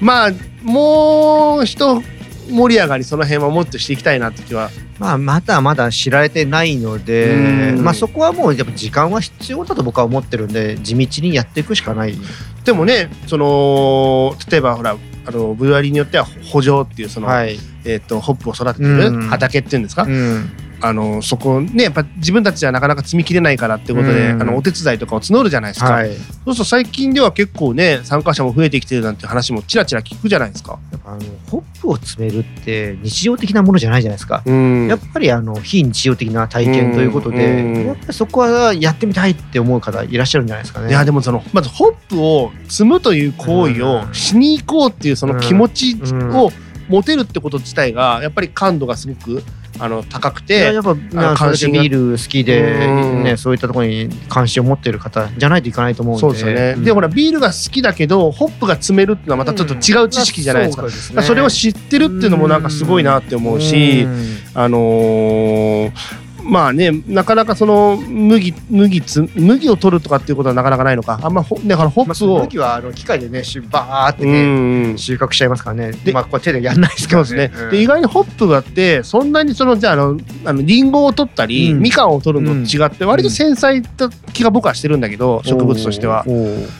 [0.00, 0.30] まあ
[0.62, 2.02] もう一
[2.52, 4.70] 盛り上がりその辺はもっとしていきたいなって気は。
[4.98, 7.84] まあ、まだまだ知られてないので、うん。
[7.84, 12.14] まあ、そこはもうやっぱ時間は必要だと僕は思ってるんで地道にやっていくしかない。
[12.64, 17.58] でもねその例えばほらあのブルワリーによっては補助っていうその、はい。
[17.84, 19.22] えー、とホップを育ててるうん。
[19.28, 20.50] 畑っていうんですか、うん
[20.82, 24.42] あのそこねやっぱ自分たちじゃなかなか積みきれないからってことで、うん。
[24.42, 30.78] あのお手伝いとかを募るじゃないですか、はい、そうすると最近では結構ね参加者も増えてきてるなんて話もちらちら聞くじゃないですか。
[31.04, 34.42] あのホップを詰めるって日常的なものじゃないじゃないですか。
[34.44, 34.88] うん。
[34.88, 40.88] やっぱりあの非日常的な体験ということで、うんやっぱりそこはやってみたいって思う方いらっしゃるんじゃないですかね。
[40.88, 46.50] いやでもそのまずホップを積むという行為をしに行こうっていうその気持ちを
[46.88, 49.42] 持てるってこと自体がやっぱり感度がすごく
[49.78, 53.24] あの高くいやてやっぱまあ関心ビール好きで、うん。
[53.24, 56.20] ね、そういったところに関心を持っている方じゃないといかないと思うんで。
[56.20, 56.84] そうですよね、ん。
[56.84, 60.90] でほらビールが好きだけどホップが積めるっていうのはまたちょっと違う知識じゃないですか,、うん。
[60.90, 61.22] そうですね。
[61.22, 64.38] それを知ってるっていうのもなんかすごいなって思うし、うん。
[64.54, 65.92] あのー
[66.44, 71.20] まあねなかなかその麦麦つ麦を取るとかっていうことはなかなかないのか。
[71.22, 74.98] あんまほだからホまあ、ップを、その時はあの機械でねしバーってうね、ん。
[74.98, 75.92] 収穫しちゃいますからね。
[75.92, 81.80] でまあこれ手でやんないですからそうですね、うんで意外にホップがあってそんなにそのじゃああのあのリンゴを取ったり、うん。
[81.80, 86.24] みかんを取るのと違って割と繊細な気が僕はしてるんだけど、植物としては。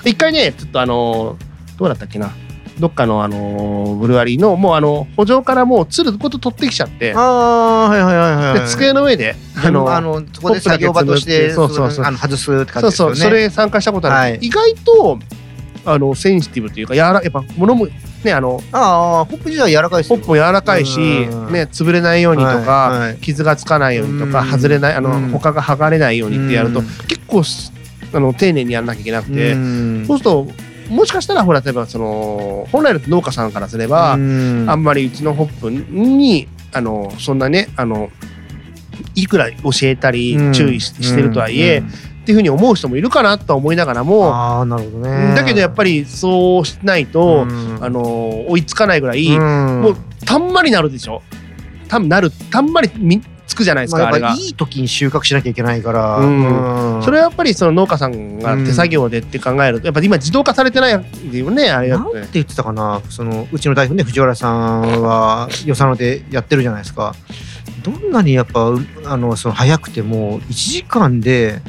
[0.04, 1.36] 一回ねちょっとあの
[1.78, 2.30] どうだったっけな。
[2.78, 7.12] どっかのあのブルワリーのもうあの補助からもうつるごと取ってきちゃって。
[7.14, 8.60] ああはいはいはいはい。
[8.60, 12.04] で机の上であのあのそこで作業場としてそうそうそう。
[12.04, 13.16] あの外すって感そうじですよね。
[13.16, 14.38] そうそれ参加したことある、はい。
[14.40, 15.18] 意外と
[15.84, 17.86] あのセンシティブというかやわらやっぱ物も
[18.24, 21.52] ねあのああホップ自体は柔らかいホップも柔らかいし、うん。
[21.52, 23.16] ね、潰れないようにとか、はいはい。
[23.16, 24.50] 傷がつかないようにとか、うん。
[24.50, 25.30] 外れないあの、うん。
[25.30, 26.86] 他が剥がれないようにってやると、うん。
[27.08, 27.72] 結構す
[28.12, 30.04] あの丁寧にやらなきゃいけなくて、うん。
[30.06, 30.46] そうすると
[30.90, 34.66] もしかしたらほら例えばその本来の農家さんからすれば、うん。
[34.68, 38.10] あんまりうちのホップにあのそんなねあの
[39.14, 40.52] いくら教えたりうん。
[40.52, 41.86] 注意ししてるとはいえ、うん。
[42.22, 45.34] っていうふうに思う人もいるかなとは思いながらも、ああなるほどね。
[45.34, 47.78] だけどやっぱりそうしないと、うん。
[47.80, 49.82] あの追いつかないぐらい、うん。
[49.82, 51.22] もうたんまりなるでしょ。
[51.88, 54.34] たんなるたんまりみつくじゃないですか、まあ、やっぱ。
[54.40, 56.96] いい時に収穫しなきゃいけないから、うん。
[56.96, 57.02] うん。
[57.02, 61.00] それはやっぱりその農家さんが手作業でって考えると、やっぱり今自動化されてないよ
[61.50, 62.14] ねあれだって。
[62.14, 63.02] なんて言ってたかな。
[63.10, 67.14] そのうちの代表ね藤原さんは 与謝野でやってるじゃないですか
[67.82, 71.60] どんなにやっぱうあのその早くても1時間で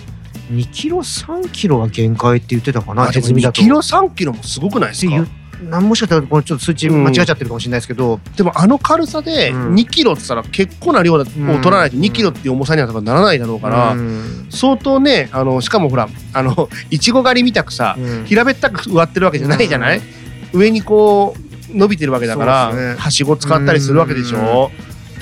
[0.51, 3.61] 2キロ3キロが限界って言ってたかな2手摘みだと。
[3.61, 5.25] キロ3キロもすごくないですか？
[5.69, 9.75] なんもしかしたらこれちょっと数値間違っちゃってるかもしれないですけど、でもあの軽さでうん。
[9.75, 14.47] 2キロって言ったら結構な量を取らないと2キロっていう重さにはならないだろうから、うん。
[14.49, 18.25] 相当ねあのしかもほらあのいちご狩りみたくさうん。
[18.25, 20.01] 平べったく植わってるわけじゃないじゃない、
[20.51, 21.33] 上にこ
[21.71, 22.95] う伸びてるわけだから、ね。
[22.95, 24.69] はしご使ったりするわけでしょ、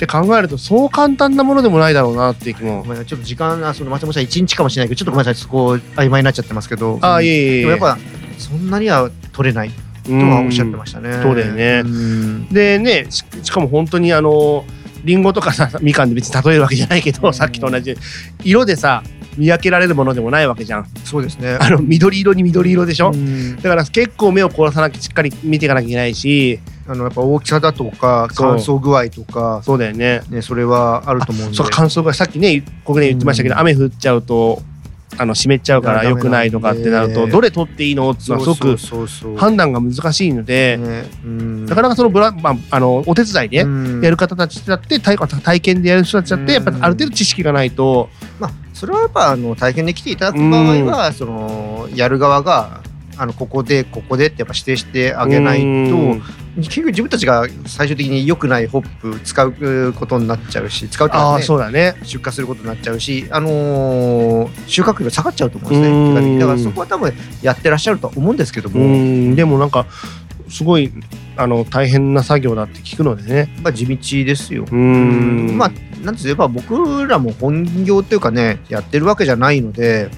[0.02, 2.84] って考えるとそう簡単なものでもないだろうなっていう気も。
[3.06, 5.42] ちょっと時間あその松本さん1日かもしれないけどちょっとごめんなさい。
[5.42, 6.98] そこ曖昧になっちゃってますけど。
[7.00, 7.60] ああいえいえいえ。
[7.60, 7.98] でもやっぱ
[8.38, 9.70] そんなには取れない。
[10.04, 11.20] とはおっしゃってましたね。
[11.22, 11.82] そうだよね。
[11.84, 12.48] うん。
[12.48, 14.64] でねししかも本当にあの
[15.04, 17.34] リンゴとかさみかんで別に例えるわけじゃないけど、うん。
[17.34, 17.94] さっきと同じ
[18.42, 19.04] 色でさ
[19.38, 20.86] 見分けられるものでもないわけじゃん。
[21.04, 21.56] そうですね。
[21.60, 23.54] あの緑色に緑色でしょ、うん。
[23.54, 26.58] だから結構目を凝らさなきゃしっかり見ていかなきゃいけないし
[26.92, 30.20] あのやっぱ大きさだとか乾燥具合とかそうだよね。
[30.28, 31.56] ねそれはあると思うんで。
[31.56, 33.60] そう乾燥がさっきねここで言ってましたけど、うん。
[33.60, 34.60] 雨降っちゃうと
[35.16, 40.78] あの湿っちゃうから良くないとかってなるとどれ取っていいのっていうのはすごく判断が難しいので、
[41.24, 44.04] なかなかそのブラ、まあ、あのお手伝いでうん。
[44.04, 46.84] やる方たちだって体体験でやる人たちだってやっぱうん。
[46.84, 48.10] ある程度知識がないと。
[48.38, 52.82] まあそれはやっぱあの体験で来ていただく場合はそのやる側が
[53.22, 56.22] あのここでここでってやっぱ指定してあげないとうん。
[56.56, 61.94] 結局自分たちが最終的に良くないホップ使うことになっちゃうし使うっていうのあそうだね。
[62.02, 66.14] 出荷することになっちゃうし、あのー収穫量下がっちゃうと思うんですねうん。
[66.14, 66.38] 結果的に。
[66.40, 69.36] だからそこは多分やってらっしゃるとは思うんですけどうも、ん。
[69.36, 69.86] でもなんか
[70.48, 70.92] すごい
[71.36, 73.54] あの大変な作業だって聞くのでね。
[73.62, 74.66] まあ、地道ですよ。
[74.68, 75.56] うん。
[75.56, 75.72] まあ
[76.04, 80.10] なんて言えば僕らも本業っていうかねやってるわけじゃないので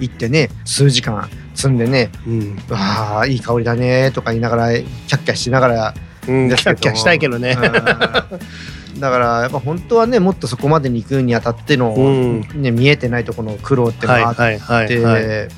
[0.00, 5.94] 行ってね数時間積んでねうん「わあいい香りだね」とか言いながらキャッキャしながら
[6.28, 7.56] うん、ですけどキャッキャしたいけどね。
[7.56, 7.72] うん
[9.00, 15.48] だからやっぱ本当はねもっとそこまでに行くにあたっての、うんね、見えてないところの苦労ってのはいがあって、はいはいはい。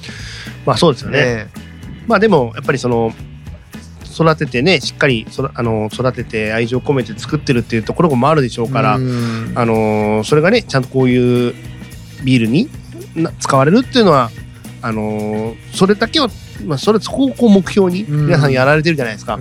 [0.66, 1.20] まあそうですよね。
[1.20, 1.46] ね
[2.08, 3.12] まあでもやっぱりその
[4.12, 11.54] 育ててねしっかりそらあの育てて愛情込めて作ってるっていうところもあるでしょうから、うんあのそれがねちゃんとこういう
[12.24, 12.68] ビールに
[13.14, 14.30] な使われるっていうのは
[14.80, 16.28] あのそれだけを
[16.64, 18.26] まあそれそこをこう目標にうん。
[18.26, 19.38] 皆さんやられてるじゃないですか。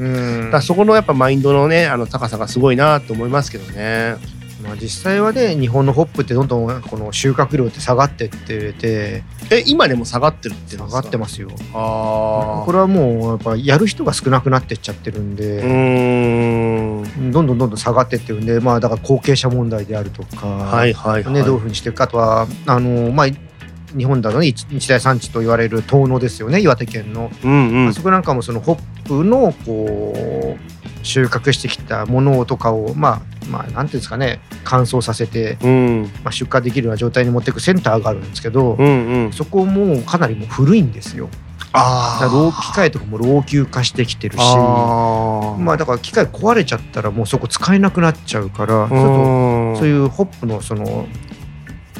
[0.51, 4.15] だそこのやっぱマインドのねあの高さがすごいなと思いますけどね。
[4.63, 9.23] まあ、実際はね日本のホップってどんどんこの収穫量って下がってってて。
[9.49, 11.49] え今でも下がってるって下がってまますよ。
[11.73, 17.31] あこれはもうやっぱやる人が少なくなってっちゃってるんうで、ーん。
[17.31, 18.59] どんどんどんどん下がってってるんで。
[18.59, 21.33] まあだから後継者問題であるとか、はいはいはい。
[21.33, 23.27] ね、どういうふうにしていくかあとはあのまあ
[23.95, 27.87] 日本だとね一日大産地と言われる遠野ですよね岩手県の、うんうん。
[27.89, 36.11] あそこなんかもそのホップのこう収穫してきたものとかをまあまあなんていうんですかね乾燥させて、うん。
[36.23, 39.33] まあ、出荷できるような状態に持っていくセンターがあるんですけど、うんうん。
[39.33, 41.29] そこもかなりもう古いんですよ。
[41.73, 48.95] あ老機械とかも老朽化してきてるしまあだから機械壊れちゃったらもうそこ使えなくなっちゃうから、そ
[49.83, 51.07] ういうホップのその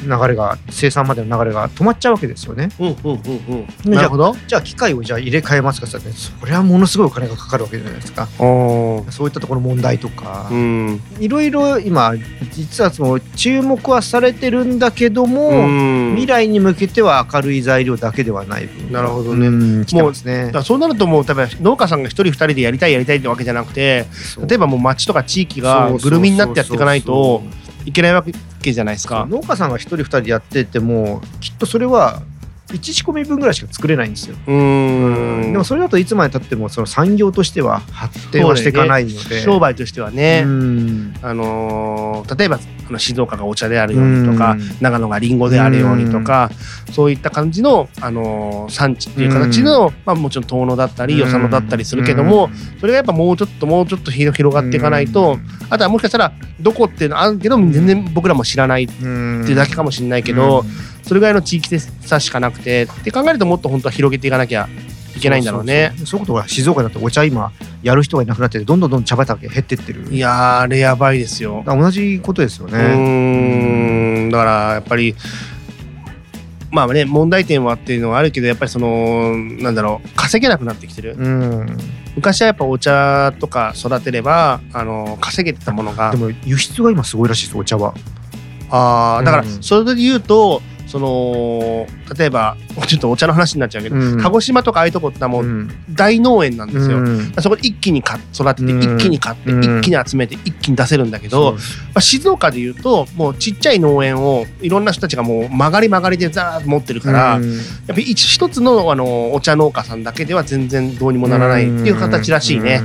[0.02, 2.68] 流れが生産までの流れが止まっちゃうわけですよね。
[2.78, 3.92] うんうんうんうん。
[3.92, 4.34] なるほど。
[4.46, 8.28] じゃあ機械をじゃあ入れ替えますかってそれはものすごいお金がかかるわけじゃないですか。
[8.36, 11.00] そういったところの問題とかう、ん。
[11.18, 12.14] いろいろ今
[12.52, 24.06] 実はその注目はされてるんだけども、うん未来に向けては明るい材料だけではない分なるほどねうん来てますねそうなるともう例えば農家さんが一人二人でやりたいやりたいってわけじゃなくて
[24.46, 27.42] 例えばもう町とか地域がぐるみになってやっていかないと
[27.88, 28.22] いけないわ
[28.60, 29.26] けじゃないですか。
[29.30, 32.22] 農家さんが一人二人やっててもきっとそれは
[32.68, 34.36] 1仕込み分ぐらいしか作れないんですよ。
[34.46, 34.52] で
[35.56, 39.40] もそれだといつまでたってもその産業としては発展はしていかないので。
[39.40, 41.14] 商売としてはね、うん。
[41.22, 44.60] あのー例えばあの静岡がお茶であるようにとか、うん。
[44.80, 46.50] 長野がリンゴであるようにとか、
[46.92, 52.50] そういった感じの、あのー産地っていう形の、まあ、もちろん遠野だったり与謝野だったりするけども、
[52.80, 55.38] それがやっぱもうちょっともうちょっと広広がっていかないと、
[55.70, 60.64] あとはもしかしたらどこっていうのあるけど全然僕らも知らないってうんいうだけかもしれないけど、
[61.08, 64.68] それぐらいの地域差しかなくてって考えるともっと本当は広げていかなきゃ
[65.16, 65.92] いけないんだろうね。
[66.04, 67.50] そういうことは静岡だとお茶今
[67.82, 70.02] やる人がいなくなっててどんどんどんどん茶畑減ってってる。
[70.10, 71.64] いやーあれやばいですよ。
[71.66, 72.78] 同じことですようね。
[72.78, 75.16] ーんだからやっぱり
[76.70, 81.78] まあね問題点はっていうのはあるけどやっぱりそのなんだろう稼げなくなってきてるうん。
[82.14, 87.94] 昔はやっぱお茶とか育てればあの稼げてたものがでも輸出が今すごいらしいですお茶は。
[88.70, 94.20] あーだからうんそれで言うとその例えばちょっとお茶の話になっちゃうけど、うん。
[94.20, 95.70] 鹿児島とかああいうとこってもううん。
[95.90, 96.98] 大農園なんですよ。
[96.98, 98.82] うんそこで一気にか育ててうん。
[98.82, 99.78] 一気に買ってうん。
[99.80, 101.58] 一気に集めて一気に出せるんだけど、ま
[101.94, 107.54] あ、静岡でいうともうちっちゃい農園をいろんな人たちがもう曲がり曲がりでザーッと持ってるから、うん。
[107.54, 112.80] やっぱり一一つのあのお茶農家さんだけでは全然どうにもならないっていう形らしいね。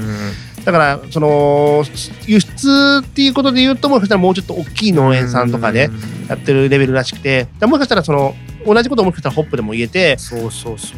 [0.66, 1.84] だからその
[2.26, 5.90] 輸出っていうことで言うともしかしたらもうちょっと大きい農園さんとかで
[6.30, 8.34] やってるレベルらしくてもしかしたらその
[8.66, 10.16] 同じことをもしかしたらホップでも言えて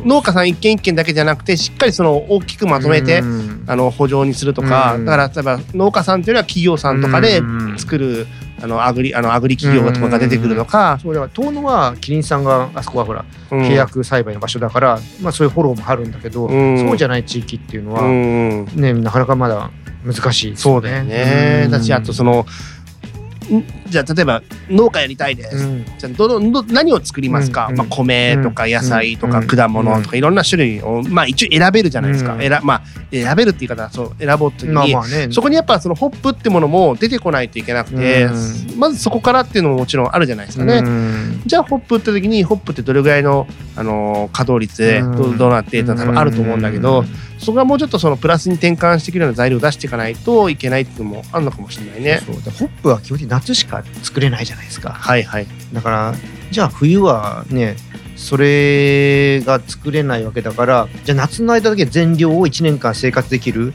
[0.05, 3.63] 農家さん一軒一軒だけじゃなくてしっかりその大きくまとめてうん。
[3.67, 5.05] あの補助にするとかうん。
[5.05, 7.79] だから例えば農家さんというのは企業さんとかでうん。
[7.79, 8.27] 作る
[8.61, 13.61] あのアグリあのアグリ企業とかが出てくるとか、そうだから遠野はキリンさんがあそこはほらうん。
[13.61, 16.79] 契約栽培の場所だから、まあそういうフォローもあるんだけど、うん。
[16.79, 19.71] そうじゃない地域っていうのは、うんねなかなかまだ
[20.05, 21.67] 難しいですそうだよね。
[21.69, 22.45] だしあとその
[23.51, 25.85] んじゃあ例えば農家やりたいです、うん。
[25.97, 27.77] じゃあどのど何を作りますか、うん。
[27.77, 29.47] まあ、米とか野菜とかうん。
[29.47, 32.39] 果物とかいろんな種類を、まあ、一応選べるじゃないですか、うん。
[32.39, 34.69] 選まあ、選べるって言い方はそう選ぼうという。
[34.69, 35.27] に、まあまあね。
[35.31, 38.79] そこにやっぱそのホップってものも出てこないといけなくて、うん。
[38.79, 40.77] まずそこからっていうのももちろんあるじゃないですかね。
[40.77, 41.41] うん。
[41.45, 45.37] じゃあホップって時にホップってどれぐらいの、あのー稼働率でどうん。
[45.37, 47.05] どうなって多分あると思うんだけど、
[47.37, 52.21] そこがもうちょっとそのプラスに転換してくるような材料を出していかないといけないっていうのもあるのかもしれないね。
[52.25, 52.41] そう。
[52.41, 54.91] でホップは基本的に夏しか作れないじゃないですか。
[54.93, 55.47] はいはい。
[55.73, 56.13] だから
[56.51, 57.75] じゃあ冬はね
[58.15, 63.73] それが作れないわけだからじゃあ夏の間だけ全量を1年間生活できる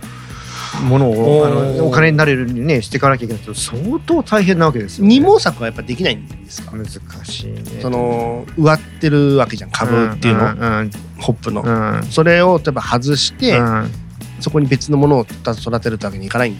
[0.84, 3.42] ものをあのお金になれるようにねしていかなきゃいけない。
[3.42, 5.18] と相当大変なわけですよ、ね。
[5.18, 6.72] 二毛作はやっぱできないんですか？
[6.72, 6.86] 難
[7.24, 7.62] しいね。
[7.82, 9.70] その植わってるわけじゃん。
[9.70, 11.96] 株っていうの、んうんホップの、うん。
[11.96, 13.90] うんそれを例えば外して、うん。
[14.38, 16.56] そこに別のものを育てるわけにいかないん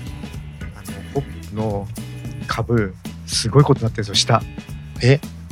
[1.15, 1.89] ホップの
[2.47, 2.95] 株
[3.31, 4.41] すごいことになってるんですよ下。
[4.41, 4.47] ど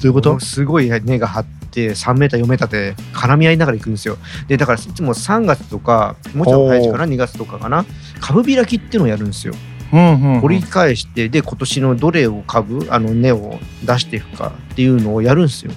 [0.04, 0.38] ういうこと？
[0.40, 4.18] すごい根が張って3メーター4メーターで絡み合いながら行くんですよ。
[4.46, 7.84] でだからいつも3月とかもうちょっと早い時かな2月とかかな
[8.20, 9.54] 株開きっていうのをやるんですよ。
[9.90, 15.72] うんうん掘り返してで今年のどれを株あの根を出していくかっていうのをやるんですよ。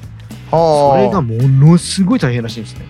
[0.49, 2.85] それがものすごい大変らしいんですね、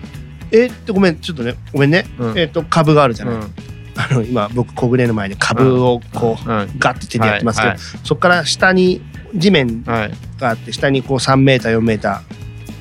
[0.50, 2.38] えってごめんちょっとねごめんね、うん。
[2.38, 3.54] えっ、と株があるじゃない、うん
[3.96, 6.78] あの今僕小舟の前で株をこう、うん。
[6.78, 7.78] ガッて手でやってますけど、はい。
[8.04, 9.02] そこから下に
[9.34, 12.22] 地面はいはいがあって下にこう3メーター4メータ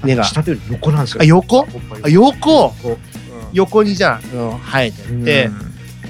[0.01, 0.23] ー根が。
[0.23, 1.21] 下というより横なんですよ。
[1.21, 1.67] あ横？
[2.03, 2.73] あ横。
[2.83, 2.97] 横。
[3.53, 4.21] 横にじゃあ
[4.71, 5.21] 生えてうん。
[5.21, 5.49] って、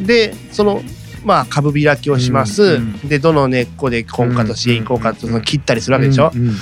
[0.01, 0.81] でその
[1.23, 6.55] まあ株開きをします、うんでどの根っこで根かとしていこうかとその切ったりするわけでしょ、うんうん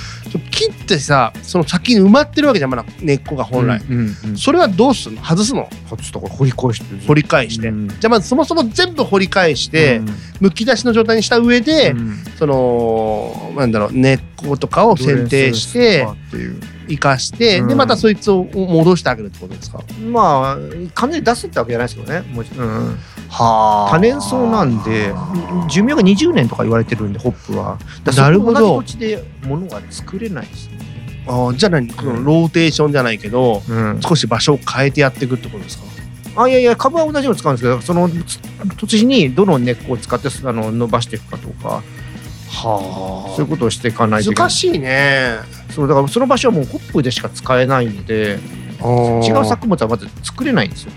[0.52, 4.36] 切ってさその先に埋まってるわけじゃんまだ根っこが本来、うんうんうん。
[4.36, 5.22] それはどうするの？
[5.22, 5.68] 外すの？
[5.88, 7.06] 外すとこ掘り返して。
[7.06, 7.88] 掘り返して、うん。
[7.88, 10.08] じゃあまずそもそも全部掘り返して、うん。
[10.40, 12.16] むき出しの状態にした上で、うん。
[12.38, 16.60] そのなんだろう根っことかを剪定してっていう
[16.90, 17.68] 生かして、うん。
[17.68, 19.82] でまたそいつを戻してあげるってことですか？
[20.10, 20.58] まあ
[20.94, 22.20] 完全に出すってわけじゃないですけどね。
[22.32, 22.98] もちうん、
[23.28, 25.14] は多年草なんで
[25.68, 27.78] 寿命が20年とか言われてるんでホップは。
[28.16, 28.76] なるほど。
[28.76, 30.78] 同じ土地で物が作れないですね、
[31.26, 35.84] あーじゃあ何このローテーションじゃないけどうん、少し場所を変えてやっていくってことですか？
[36.42, 38.40] あいやいや株は同じの使うんですけどそのつ
[38.76, 41.82] 土地にどの根っこを使ってあの伸ばしていくかとか。
[42.52, 44.48] はそういうことをしていかないといけない。
[44.48, 45.38] 難しいね
[45.70, 48.38] そうだからその場所はもうホップでしか使えないので
[48.80, 50.92] 違う作物はまず作れないんですよ。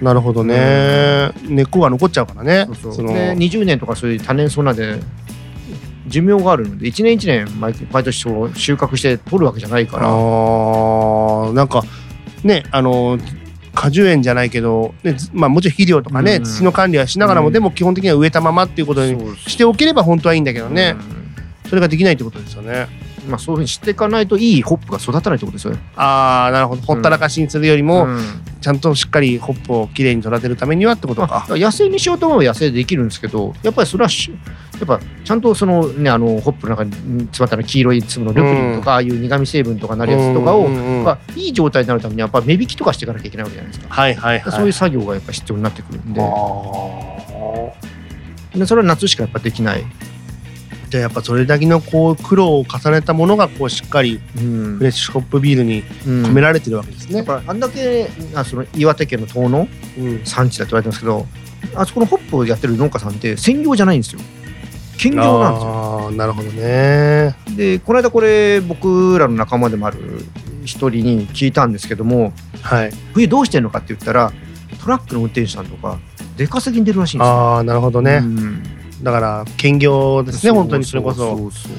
[0.00, 1.30] なるほどね。
[1.46, 2.64] 根っこが残っちゃうからね。
[2.66, 4.98] そうそそうので20年とかそういう多年草なんで
[6.06, 10.06] 寿命があるので1年1年毎毎年そう収穫して取るわけじゃないから。
[10.06, 11.52] あー。
[11.52, 11.82] なんか
[12.42, 13.18] ねあの
[13.74, 16.44] 果樹園じゃないけど、ねずまあ、もちろん肥料とかね、うん。
[16.44, 17.52] 土の管理はしながらも、うん。
[17.52, 20.96] でも基本的には植えたままっていうことにしておければ本当はいいんだけどね、
[21.64, 21.68] うん。
[21.68, 22.88] それができないってことですよね。
[23.28, 25.80] まあ、そういうふうにしていかないといいホップが育たないってことですよね。
[25.96, 28.20] ああなるほどほったらかしにするよりも、うん
[28.60, 31.56] ちゃんとしっかりホップをきれいに育てるためにはってことまあか。
[31.56, 43.94] 野生にしようと思えば野生でできるんですけどやっぱりそれはしやっぱちゃんとそのねあのホップの中に詰まったの黄色い粒のルプリンとか、ああいう苦味成分とかなるやつとかを、まあ、いい状態になるためにはやっぱ芽引きとかしていかなきゃいけないわけじゃないですか。
[43.94, 44.52] はいはいはい。
[44.52, 46.20] そういう作業がやっぱ必要になってくるんで
[48.58, 49.84] でそれは夏しかやっぱできない。
[50.90, 57.20] じゃあやっぱそれだけのこう苦労を重ねたものがこうしっかりうんフレッシュホップビールにうん込められてるわけですね。
[57.22, 61.26] だからあんだけあその岩手県の遠野うん産地だって言われてますけど
[61.76, 64.20] あそこのホップをやってる農家さんって専業じゃないんですよ
[64.98, 67.34] 兼業なんですよああなるほどね。
[67.56, 69.98] でこの間これ僕らの仲間でもある
[70.64, 72.90] 一人に聞いたんですけどもはい。
[73.14, 74.32] 冬どうしてんのかって言ったら
[74.82, 75.98] トラックの運転手さんとか
[76.36, 77.32] 出稼ぎに出るらしいんですよ。
[77.32, 78.20] ああなるほどね。
[78.22, 78.62] うん
[79.02, 81.34] だから兼業ですね本当にそれこそ。
[81.34, 81.72] うそう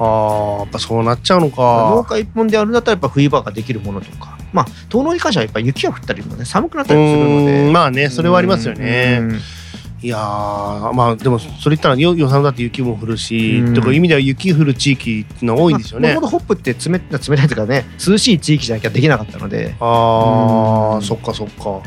[0.00, 2.14] ああやっぱそうなっちゃうの農か。
[2.16, 9.18] 家一本でやるんだったらやっぱ冬場ができるものとかまあ遠野に関してはやっぱ雪が降ったりもね寒くなったりもするのうでんまあねそれはありますよね。
[9.20, 9.40] うん
[10.00, 16.14] いやーまあでもそれ言ったらよ予算だって雪も降るし、うんとかいう意味では雪降る地域ってのは多いんですよね。
[16.14, 21.82] もともとホップって冷た冷たいというかね涼しい地域じゃなきゃできなかったのでああ、うんそっかそっか。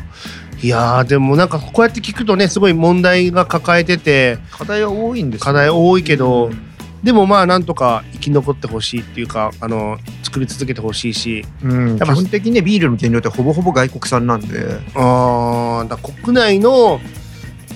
[0.63, 6.71] いやーでもなんかこうやって聞くとねすごい問題が抱えてて課題は多いんですよ課題多いけど、うん。
[7.03, 14.79] でもまあなんとか生き残ってほしいっていうかあの作り続けてほしいしうん、ぱ基本的にねビールの原料ってほぼほぼ外国産なんで。
[14.93, 16.99] あーだ国内の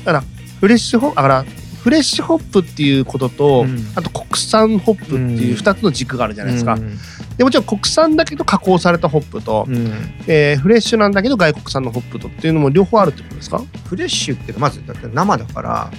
[0.06, 0.24] だから
[0.60, 1.46] フレッシュホだから
[1.86, 3.78] フレッシュホップっていうことと、うん。
[3.94, 6.98] あと国産ホップっていう2つの軸があるじゃないですか、うん。
[7.38, 9.92] でもちろん国産だけど加工されたホップと、うん。
[10.26, 13.62] えーフレッシュなんだけど外国産のホップとっていうのも両方あるってことですか？
[13.88, 15.92] フレッシュってまずだって生だから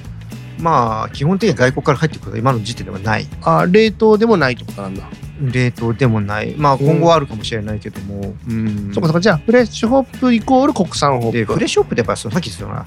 [0.58, 3.28] まあ基本的には外国から入ってくることは今の時点ではない。
[3.42, 5.08] あ冷凍でもないってことなんだ。
[5.40, 6.52] 冷凍でもない。
[6.56, 8.90] まあ今後はあるかもしれないけども、うん。
[8.92, 11.38] そっかそっかじゃあフレッシュホップイコール国産ホップ。
[11.38, 12.84] でフレッシュホップってやっぱそのさっき言ったような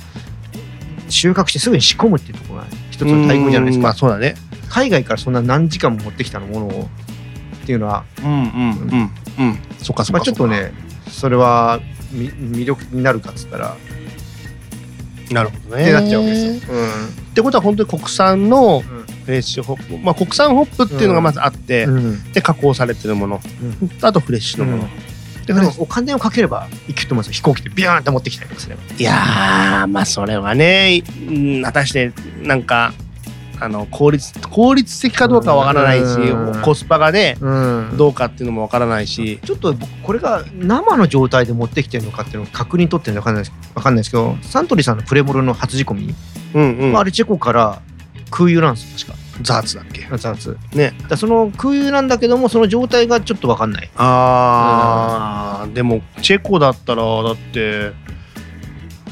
[1.07, 2.67] 収穫してすぐに仕込むっていうところが
[2.99, 3.77] 一つの待遇じゃないですか。
[3.77, 3.81] うん。
[3.83, 4.35] まあそうだね。
[4.67, 6.89] 海外からそんな何時間も持ってきたものを
[7.63, 9.59] っていうのは、うんうんうんうん。
[9.77, 10.13] そっかそっか。
[10.13, 10.73] まあ、ちょっとね
[11.07, 11.79] それは
[12.11, 13.77] み魅力になるかっつったら、
[15.31, 15.83] なるほどね。
[15.83, 16.73] ってなっちゃうわけですよ。
[17.31, 21.95] ってことは本当に国産のフレッシュホップ、まあ、国産ホップっていうのがまずあって、うん。
[21.97, 22.31] うん。
[22.33, 23.39] で加工されてるもの、
[24.01, 24.89] あとフレッシュのもの、
[25.53, 27.41] でもお金をかければいけると思うんですよ。
[27.41, 28.81] 飛行機でビューンって持ってきたりとかすれば。
[28.97, 32.93] いやーまあそれはね、うん、果たしてなんか
[33.61, 36.61] あの効率効率的かどうかはわからないしうん。
[36.61, 37.97] コスパがねうん。
[37.97, 39.39] どうかっていうのもわからないし。
[39.43, 43.71] ちょっと僕これが生の状態で持ってきてるのかっていうのを確認取ってるのかわかんないです。
[43.75, 46.15] わかんないですけどサントリーさんのプレモルの初仕込み、
[46.53, 46.97] うんうん。
[46.97, 47.81] あれチェコから
[48.31, 50.03] 空輸なんですよ確ザーツだっけ？
[50.03, 50.93] か熱々ね。
[51.07, 53.89] だその空輸なんだけどもその状態がちょっとわかんない。
[53.95, 55.73] あー。
[55.73, 57.91] でもチェコだったらだって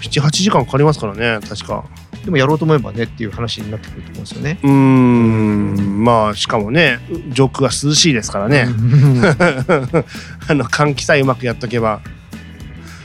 [0.01, 1.86] 78時間かかりますからね確か。
[2.25, 4.59] でもやろうと思えばねっていう話になってくると思うんですよね。
[4.61, 6.03] うーん。
[6.03, 6.99] まあしかもね
[7.30, 8.67] 上空が涼しいですからね、
[10.49, 12.01] あの換気さえうまくやっとけば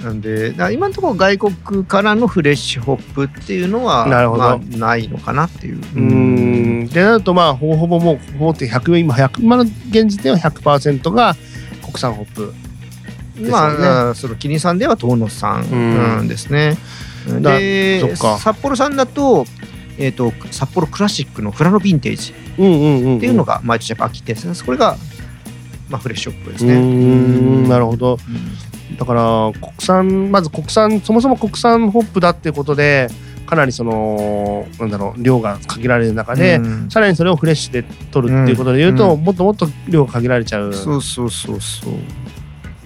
[0.02, 4.42] なんで今のところ外国からのフレッシュホップっていうのはなるほど。
[4.42, 5.76] まあ、ないのかなっていう。
[5.76, 6.88] うーん。
[6.88, 11.36] でなるとまあほぼほぼもうほぼって100今100今の現時点は100%が
[11.82, 12.52] 国産ホップ
[13.36, 13.50] ね。
[13.50, 16.18] まあ、そのキリンさんでは遠野さん、うん。
[16.20, 16.76] うんですね。
[17.40, 19.46] だで札幌さんだと,、
[19.96, 24.96] えー、と札幌クラシックのフラノヴィンテージうんうんうんっていうのが毎年やっぱ秋ってですね、これが、
[25.88, 26.80] まあ、フレッシュホップですね。
[26.80, 27.68] ん。
[27.68, 28.18] なるほほど
[29.02, 33.08] だから国産まず国産そもそも国産ホップだっていうことで
[33.46, 37.82] かなりそのなんだろう量が限られる中で、さらにそれをフレッシュで
[38.12, 39.24] 取るっていうことで言うと、うん。
[39.24, 40.70] もっともっと量が限られちゃう。
[40.70, 41.92] っそうそうそうそう。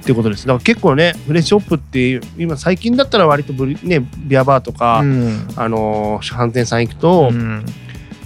[0.03, 0.47] ていうことです。
[0.47, 5.49] だから結構ねフレッシュホップっていう今最近だったら割とブリ、ね、ビアバーとか、うん。
[5.55, 7.65] あのー販店さん行くと、うん。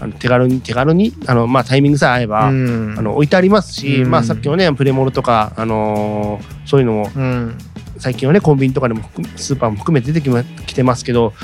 [0.01, 2.95] あの手軽に手軽にあの、まあ、タイミングさえ合えば、うん。
[2.97, 4.11] あの置いてありますし、うん。
[4.11, 7.59] まあ、さっきのねプレモルとか、あのーそういうのもうん
[8.01, 9.03] 最近はねコンビニとかでも
[9.37, 11.35] スーパーも含めて出てきまきてますけど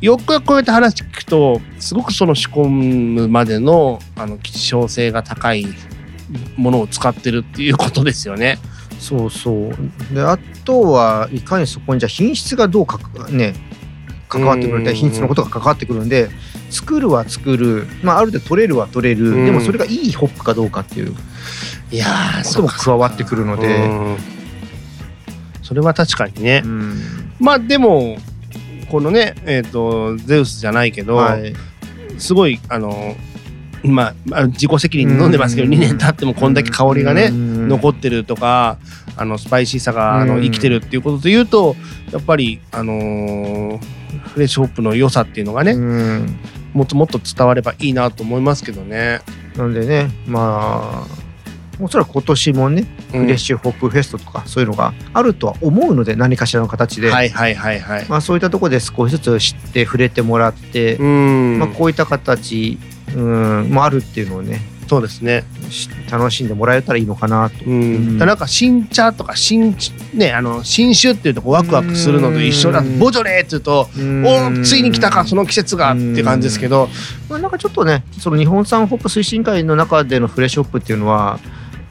[0.00, 5.66] よくこうやって話聞くとすごくその仕込むまでのあの希少性が高い
[6.56, 8.58] ものを使ってるっていうことですよね。
[8.98, 10.14] そうそう。
[10.14, 12.98] であとはいかにそこにじゃあ品質がどうか
[13.30, 13.54] ね
[14.28, 16.30] 関わってくるんでうん品質のことが関わってくるんで
[16.70, 19.46] 作るは作る、まあ、ある程度取れるは取れる、うん。
[19.46, 21.14] でもそれがいいホップかどうかっていう。
[21.90, 24.37] いやーことも加わってくるので、うん
[25.68, 26.62] それは確かにね。
[26.64, 26.94] うん。
[27.38, 28.16] まあでも
[28.90, 31.52] このねえっ、とゼウスじゃないけど、はい、
[32.16, 33.14] すごいあの
[33.84, 35.74] まあまあ自己責任で飲んでますけど、うん。
[35.74, 37.68] 2年経ってもこんだけ香りがね、うん。
[37.68, 38.78] 残ってるとか
[39.18, 40.42] あのスパイシーさがあのうん。
[40.42, 41.76] 生きてるっていうことで言うと
[42.12, 43.80] やっぱりあのー
[44.32, 46.38] フレッシュホップの良さっていうのがね、うん。
[46.72, 49.20] もっともっと伝わればいいなと思いますけどね。
[49.56, 51.27] なんでねまあ
[51.80, 53.20] おそらく今年もね、うん。
[53.22, 58.06] フレッシュホップフェストとかそういうのがあるとは思うので何かしらの形で、はいはいはいはい。
[58.08, 62.78] まあ、そういったところで少しずつ知って触れてもらって、うん、まあ、こういった形
[63.14, 65.44] うんもあるっていうのをねそうですね。
[65.68, 67.66] し楽しんでもらえたらいいのかなと。
[67.66, 69.76] なんか新茶とか新
[70.14, 72.78] ねあの新酒っていうとこうワクワクするのと一緒だ。
[72.78, 72.98] うん。
[72.98, 76.88] ボジョレーっていうとおついに来たかその季節がって感じですけど。
[77.28, 81.38] まあ、なんかちょっとねその日本産ホップ推進会の中でのフレッシュホップっていうのは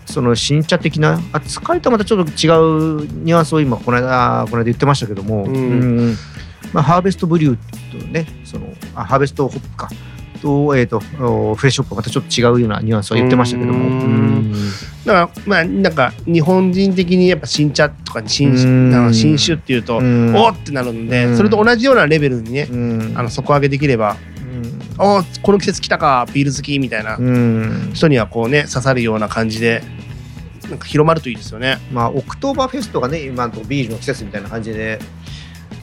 [0.07, 1.19] その新茶的な？
[1.33, 5.55] 扱いとはまたちょっと違うニュアンスを今この間この間言ってましたけども、うん。
[5.55, 5.59] う
[6.11, 6.15] ん。
[6.73, 9.89] まあ、ハーベストブリューとねそのあハーベストホップか。
[10.41, 14.53] と,、えー、とおフレッシュホップはまたちょっと違うようなニュアンスは言ってましたけども。
[15.05, 18.93] だからまあなんか日本人的にやっぱ新茶とか新うん。
[18.93, 20.35] あの新酒っていうとうん。
[20.35, 21.37] おーってなるんでうん。
[21.37, 23.13] それと同じようなレベルにねうん。
[23.17, 24.15] あの底上げできれば
[24.97, 29.83] おーこの季節来たかビール好きみたいなうん人にはこうね刺さるような感じで
[30.69, 31.77] なんか広まるといいですよね。
[31.91, 34.99] まあ、オクトーバーフェストがね、今のとビールの季節みたいな感じで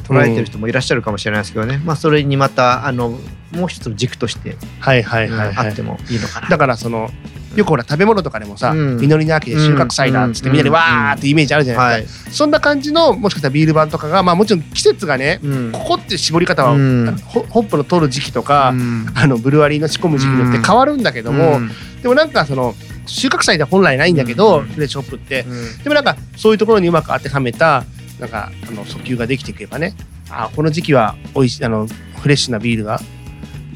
[0.04, 3.18] 捉えてる人もいらっしゃるかもしれないですけどね、まあ、それにまた、あの、
[3.52, 5.82] もう一つの軸として、はいはいはいはいあって。
[5.82, 6.48] もいいのかな。
[6.48, 7.10] だからその
[7.56, 8.96] よくほら食べ物とかでもさ、うん。
[8.98, 10.56] 実りの秋で収穫祭だっつってうん。
[10.56, 12.02] みんなでわーってイメージあるじゃないはい。
[12.02, 15.72] ですか、そんな感じのもしかしたらビール版とかがまあもちろん季節がねうん。
[15.72, 17.16] ここって絞り方は、うん。
[17.24, 19.06] ホホップの取る時期とか、うん。
[19.14, 21.70] あのブルワリーの仕込む時期によって変わるんだけども、うん。
[22.02, 22.74] でもなんかその
[23.06, 24.66] 収穫祭では本来ないんだけど、うん。
[24.66, 25.44] フレッシュホップって。
[25.48, 25.82] うん。
[25.82, 27.84] でもなんかそういうところにうまく当てはめた
[28.18, 29.94] なんかあの訴求ができていけばね
[30.30, 31.86] あこの時期はおいしあの
[32.20, 33.00] フレッシュなビールが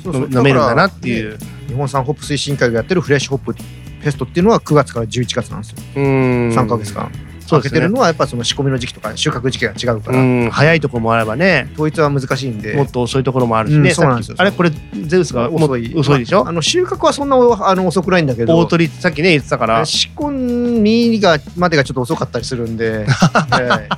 [0.03, 1.39] そうそう飲めるんだなっていう。
[1.69, 5.77] 日本産ホップ推進会がやってるフレッシュホップフェストっていうのは9月から11月なんですよ。
[5.97, 6.05] うん。
[6.51, 7.11] 3ヶ月間。
[7.47, 7.99] そうねかけてるの。
[8.01, 10.51] はやっぱその仕込みの時期とか収穫時期が違うから、うん。
[10.51, 12.75] 早いところもあればね、統一は難しいんで。
[12.75, 13.89] もっと遅いところもあるしね。
[13.89, 14.71] うんそうなんですよあれこれ
[15.07, 16.47] ゼウスが遅い遅いでしょ？
[16.47, 19.85] あの収穫はそんなあの遅くないんだけど大鳥さっきね言ってたから。
[19.85, 23.07] 仕込みがまでがちょっと遅かったりするんで、
[23.61, 23.89] え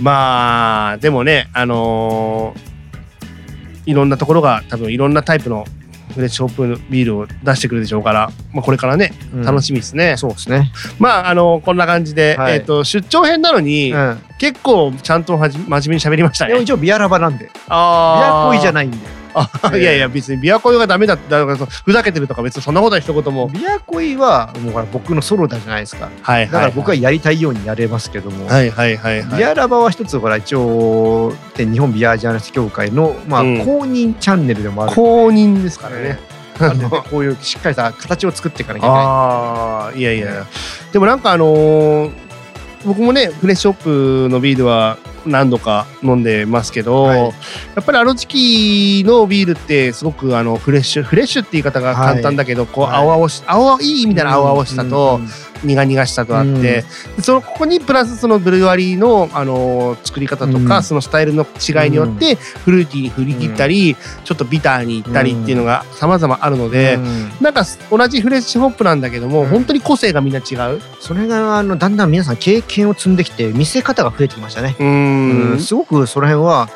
[0.00, 2.71] まあでもねあのー
[3.86, 5.64] いろんなところが多分いろんなタイプの
[6.12, 12.54] フレッシュホップビールを出してくるでしょうから、まあ、これからねえ楽しみですね、そうですね、まああのこんな感じで、はい。
[12.54, 16.50] えっ、と出張編なのに、うん、結構ちゃんとはじ真面目に喋りましたね。
[16.50, 17.46] でも一応ビアラバなんで。
[17.46, 19.21] ビあアコイじゃないないんで
[19.76, 23.48] いやいや別にビアコイがダメだってだからふざけてるとか別にそんなことは一言も。
[23.48, 26.10] ビアコイはもう僕のソロだじゃないですか。
[26.22, 29.38] はいだから僕はやりたいようにやれますけども、はいはいはいはい。
[29.38, 33.58] ビアラバは一つほら一応で日本ビアジャーナリスト協会の、まあうん。
[33.64, 34.94] 公認チャンネルでもある。
[34.94, 36.18] 公認ですからね、
[37.10, 39.04] こういうしっかりした形を作っていかなきゃいけない。
[39.04, 40.46] ああいやいや。
[40.92, 42.10] でもなんかあのー
[42.84, 47.20] 僕もねフレッシュホップのビールは何度か飲んでますけど、はい。
[47.20, 47.30] や
[47.80, 56.62] っぱりあの時期のビールってすごくあのフレッシュフレッシュって言い方が簡単だけど、こうはい青々し青々いい意味での青々しさとうん苦々しさとあって、うん。
[56.62, 56.84] で
[57.22, 60.82] そのここにプラスそのブルワリーの、あのー作り方とか、うん。
[60.82, 67.30] そのスタイルの違いによって、フルーティーに振り切ったり、ちょっとビターにいったりっていうのが様々あるので、うん。
[67.40, 69.48] なんか同じフレッシュホップなんだけども、うん。
[69.48, 70.80] 本当に個性がみんな違う？
[71.00, 74.76] それがあのだんだん皆さん経験を積んできて見せ方が増えてきましたね。
[74.78, 75.60] うん。
[75.60, 76.68] すごくその辺は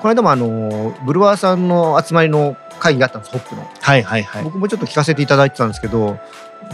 [0.00, 3.68] この間もあのブルワーさんの集まりの会議があったんですホップの。
[3.80, 4.42] はいはいはい。
[4.42, 6.18] 僕もちょっと聞かせていただいてたんですけど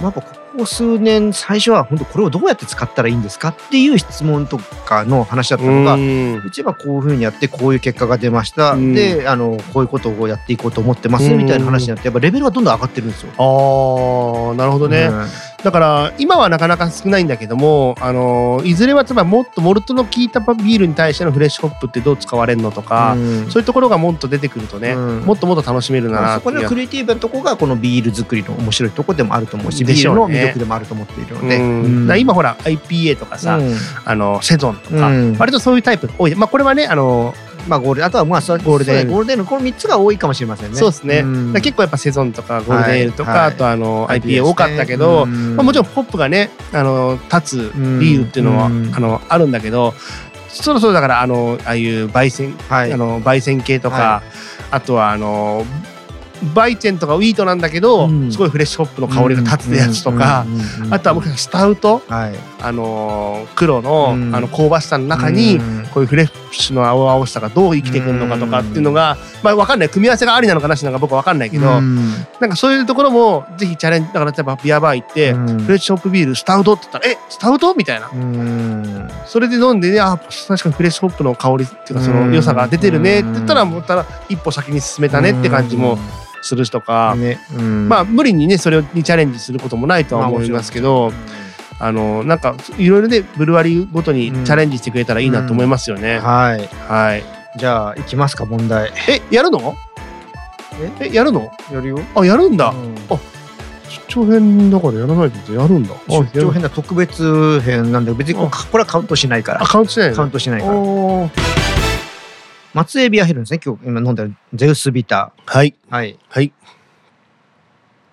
[0.01, 13.33] やっぱここ数年最初は本当これをどうやって使ったらいいんですかっていう質問とかの話だったのがうちはこういうふうにやってこういう結果が出ました、うんであのこういうことをやっていこうと思ってますうんみたいな話になってやっぱレベルがどんどん上がってるんですよ。
[13.37, 15.27] あーなるほどね、うん
[15.67, 23.51] だから今はなかなか少ないんだけども、あのーいずれは例えばもっとモルトの効いたビールに対してのフレッシュホップってどう使われるのとか、うん。
[23.51, 25.21] そういうところがもっと出てくるとね、うん。
[25.23, 31.63] もっともっと楽しめるなまあそこのクリエイティブなとこがこのビール作りの面白いとこでもあると思うしビールの魅力でもあると思っているので、う
[32.15, 32.21] ん。
[32.21, 33.75] 今ほら IPA とかさ、うん。
[34.05, 35.37] あのセゾンとか、うん。
[35.37, 36.35] 割とそういうタイプが多い。
[36.37, 37.35] まあこれはねあの
[37.67, 40.77] まあゴールあとはまあそゴールデンゴールデンのこの3つが多いかもしれませんね。
[40.77, 41.25] そうですね。
[41.61, 43.49] 結構やっぱセゾンとかゴールデンエールとか、はいはい。
[43.49, 45.57] あとあの IPA 多かったけど、うん。
[45.57, 48.95] まあ、もちろんポップがねあの立つビールっていうのは、うん。
[48.95, 49.95] あのあるんだけど
[50.49, 52.93] そろそろだからあのああいう焙煎、はい。
[52.93, 54.23] あの焙煎系とか、は
[54.71, 55.65] あとはあの
[56.55, 58.33] ヴァイツェンとかウィートなんだけど、うん。
[58.33, 60.45] すごいフレッシュホップの香りが立つやつとか、
[60.91, 64.35] あとはもしかしたらスタウト、はいあの黒の,、うん。
[64.35, 65.87] あの香ばしさの中に、うん。
[65.93, 69.89] こういうフレッシュの青々しさがどう生きてくるのかとかっていうのが、まあわかんない。
[69.89, 72.13] 組み合わせがありなのかなしなのか僕はわかんないけど、うん。
[72.41, 75.61] なんかそういうところもぜひチャレンジだから例えばビアバー行って、うん。
[75.61, 78.11] フレッシュホップビールスタウトって言ったら「えスタウト?」みたいな。
[78.13, 79.11] うん。
[79.27, 85.99] それで飲んでねあ確かにフレッシュホップの香りっていうかその良さが出てるねって言ったらもうたら一歩先に進めたねって感じも
[86.43, 87.39] するしとか、ね。
[87.57, 87.89] うん。
[87.89, 91.46] まあ無理にねそれにチャレンジすることもないとは思いますけど、あ
[91.93, 96.19] のなんかいろいろねブルワリーごとにチャレンジしてくれたらいいなと思いますよね。
[96.19, 96.69] はい。
[96.89, 97.25] はい。
[97.59, 98.93] じゃあ行きますか問題。
[99.09, 99.77] えやるの？
[101.01, 101.11] え？
[101.13, 101.51] やるの？
[101.73, 101.99] やるよ。
[102.15, 102.71] あやるんだ。
[102.71, 102.95] うん。
[103.89, 105.95] 出張編だからやらないとやるんだ。
[105.95, 109.63] あ出張編だ特別編なんで別にこれはカウントしないから。
[109.63, 110.17] あカウントしないの？
[110.17, 111.31] カウントしないから。
[112.75, 115.33] 松江ビアヘルンですね今日今飲んでるゼウスビタ。
[115.47, 115.75] はい。
[115.91, 116.19] ーはい。
[116.29, 116.53] はい。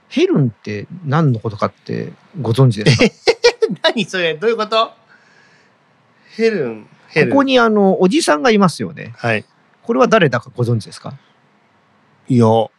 [0.08, 3.34] ヘルンって何のことかってご存知ですか？
[3.84, 4.92] 何それどういうこと？
[6.36, 7.30] ヘルンヘルン。
[7.30, 9.46] ここにあのおじさんがいますよねはい。
[9.84, 11.14] これは誰だかご存知ですか？
[12.30, 12.72] いやわ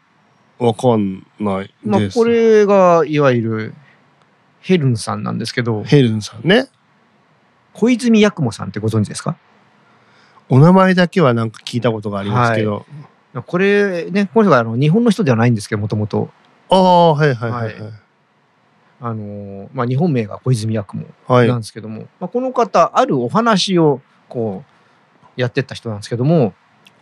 [0.75, 1.89] かんないです。
[1.89, 3.75] まあこれがいわゆる
[4.61, 6.69] ヘルンさんなんですけどヘルンさんね。
[7.75, 9.37] 小泉八雲さんってご存知ですか？
[10.49, 12.87] お名前だけはなんか聞いたことがありますけど。
[13.47, 16.31] これねこの人があの日本の人ではないんですけどもともと
[16.71, 17.75] ああはいはいはいはい。
[19.01, 21.49] あのまあ日本名が小泉八雲はい。
[21.49, 24.65] なんですけども、まあ、この方あるお話をこ
[25.37, 26.55] うやってった人なんですけども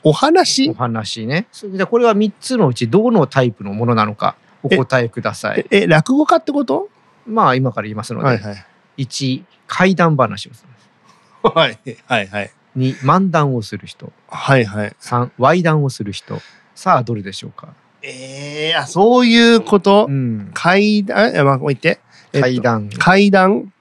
[0.03, 0.71] お話？
[0.71, 6.89] お話ねじこれは3つのうちどのタイプのものなのかお答えくださいええ落語家ってこと？
[7.27, 8.67] まあ今から言いますので、はいはい。
[9.05, 12.51] 1怪談話をするはいはいはい。
[12.77, 14.97] 2漫談をする人はいはい。
[15.01, 16.39] 3話談をする人
[16.75, 20.07] さあどれでしょうか、ええあそういうこと？
[20.09, 20.13] う。
[20.13, 21.33] ん、階段？
[21.35, 22.01] えまあ言って。
[22.33, 23.73] えっと階段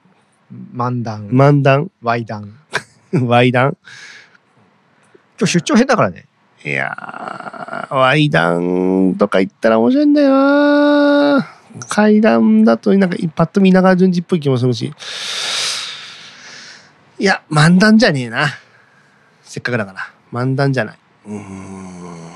[0.74, 1.90] 漫談漫談？
[2.02, 2.58] 話談
[3.12, 3.76] ワイ談
[5.40, 6.26] 今日出張編だからね
[6.64, 11.48] いやー、ワイダンとか行ったら面白いんだよな
[11.88, 14.92] 階段だとなんかパッと見稲川淳二っぽい気もするし。
[17.18, 18.46] いや、漫談じゃねえな。
[19.42, 19.98] せっかくだから。
[20.32, 20.98] 漫談じゃない。
[21.26, 22.32] うーん。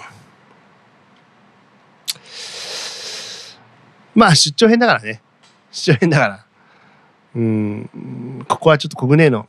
[4.16, 5.20] まあ出張編だからね。
[5.70, 6.46] 出張編だから。
[7.34, 8.46] うーん。
[8.48, 9.46] ここはちょっとコグネーの、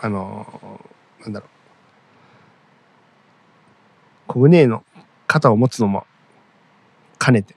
[0.00, 0.80] あの、
[1.22, 1.48] なんだろう。
[4.28, 4.84] コグネーの
[5.26, 6.06] 肩を持つのも
[7.18, 7.56] 兼ねて。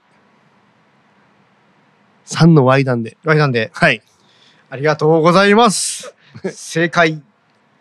[2.26, 3.16] 3の Y 弾で。
[3.24, 4.02] はい、なんで、はい。
[4.70, 6.14] ありがとうございます。
[6.52, 7.22] 正解。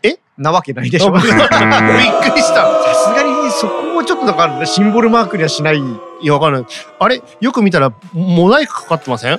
[0.04, 0.20] え？
[0.38, 1.12] なわけないでしょ。
[1.14, 1.48] びっくりさ
[2.38, 2.89] した。
[3.50, 5.78] そこをちょっとだからシンボルマークにはしない。
[5.78, 5.82] い
[6.22, 6.66] や、わかんない。
[7.00, 7.22] あれ？
[7.40, 9.38] よく見たら、モザイクかかってません？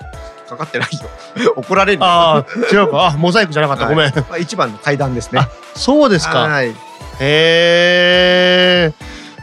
[0.49, 1.55] かかってないよ。
[1.57, 2.05] 怒られるよ。
[2.07, 3.07] ああ、違うか。
[3.07, 3.87] あ、モザイクじゃなかった。
[3.87, 4.13] ごめん。
[4.15, 5.41] まあ一番の階段ですね。
[5.41, 6.41] あそうですか。
[6.41, 6.71] はい。
[6.71, 6.75] へ
[7.21, 8.93] え。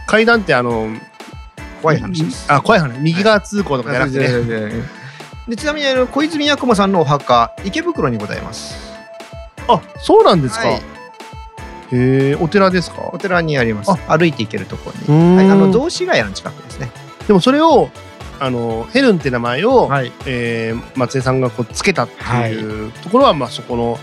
[0.08, 0.90] 階段ってあの、
[1.82, 2.46] 怖い話です。
[2.52, 3.00] あ、怖い話。
[3.00, 4.28] 右側通行とかじゃなくてね。
[4.70, 4.84] ね。
[5.48, 8.76] でちなみにあの小泉八雲さんのお墓池袋にございます。
[9.70, 10.68] あ、そうなんですか。
[10.68, 10.82] はい
[11.92, 13.10] へえ、お寺ですか？
[13.14, 13.92] お寺にあります。
[14.08, 15.34] 歩いて行けるところに。
[15.34, 16.92] んはい、あの雑司ヶ谷の近くですね。
[17.28, 17.90] でもそれを、
[18.40, 20.12] あの、ヘルンって名前を、はい。
[20.26, 22.24] えー松江さんがこうつけたって
[22.54, 24.00] いうところは、まあそこの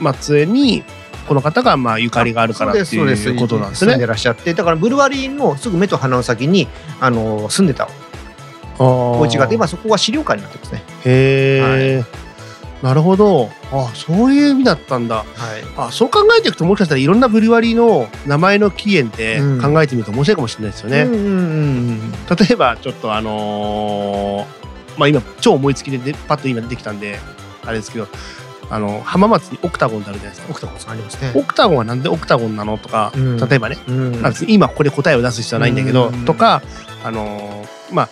[0.00, 0.84] 松江に
[1.28, 3.92] この方がまあゆかりがあるからってそうですいうことなんですね。
[3.92, 6.66] 住んでらっしゃって、だからブルワリーのすぐ目と鼻の先に
[7.00, 7.88] あの住んでた
[8.78, 10.82] おお家があって、今そこは資料館になってますね。
[11.04, 12.04] へえ、
[12.82, 13.50] なるほど。
[13.72, 15.16] あ、そういう意味だったんだ。
[15.16, 15.26] はい。
[15.76, 21.02] あ、そう考えていくともしかしたらいろんなブルワリーの名前の起源ってうん考えてみると面白いかもしれないですよね。
[21.02, 27.18] うんうんうん例えばちょっとあのーまあ今超思いつきででパッと今出てきたんで
[27.64, 28.08] あれですけど
[28.70, 31.32] あの浜松にオクタゴンってあるじゃないですかオクタゴンありますね。
[31.34, 36.62] オクタゴンはなんでオクタゴンなのとか、うん例えばね、うん今ここで答えを出す必要はないんだけど、うんとか
[37.04, 38.08] あのーまあ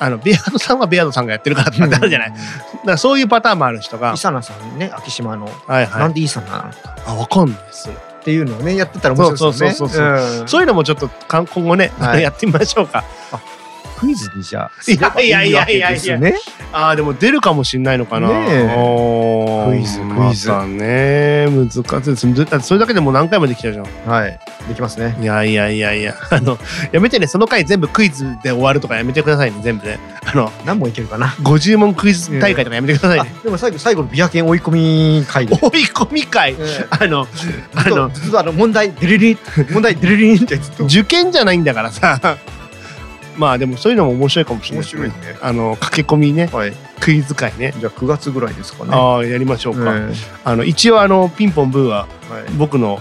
[0.00, 2.40] あのベアードさんはベアードさんがやってるからとかってあるじゃない、だか
[2.84, 6.00] らそういうパターンもある人がイサナさんね、秋島の、はいはい。
[6.00, 7.92] なんでイサナなのかあわかんないですっ
[8.24, 9.74] ていうのをね、やってたら面白いですよね。
[9.74, 10.44] そうそうそうそうう。
[10.44, 10.48] ん。
[10.48, 12.22] そういうのもちょっと今後ね、はい。
[12.24, 13.04] やってみましょうか
[14.04, 14.70] クイズにじゃ
[15.16, 18.28] あ、いやいやいやいやいやすればわけですああでも出るかもしれないのかな。
[18.28, 22.34] ねクイズクイズまたね難しいです。
[22.34, 23.84] だってそれだけでもう何回もできちゃうじゃん。
[23.84, 23.90] ね。
[24.06, 24.38] はい。
[24.68, 25.16] できますね。
[25.20, 26.58] いやいやいやいや あの
[26.92, 29.98] やめてねその回全部クイズで終わるとかやめてくださいね全部ね。
[30.26, 33.34] あの何問いけるかな？50問クイズ大会とかやめてくださいあね。
[33.42, 35.54] でも最後、最後のビア犬追い込み会で。
[35.54, 36.56] 追い込み会
[36.90, 37.26] あの
[37.74, 39.38] ああの、のずっとあの問題、デレリン、
[39.70, 40.84] 問題、デレリンってずっと。
[40.84, 42.18] 受験じゃないんだからさ。
[43.36, 45.08] まあでもそういうのも面白いかもしれないですね。
[45.08, 45.14] ね。
[45.40, 46.72] あの駆け込みねはい。
[47.00, 47.74] クイズ会ね。
[47.78, 48.90] じゃあ9月ぐらいですかね。
[48.92, 49.96] ああやりましょうか。
[49.96, 50.12] え
[50.44, 53.00] あの一応あのピンポンブーはえ僕の。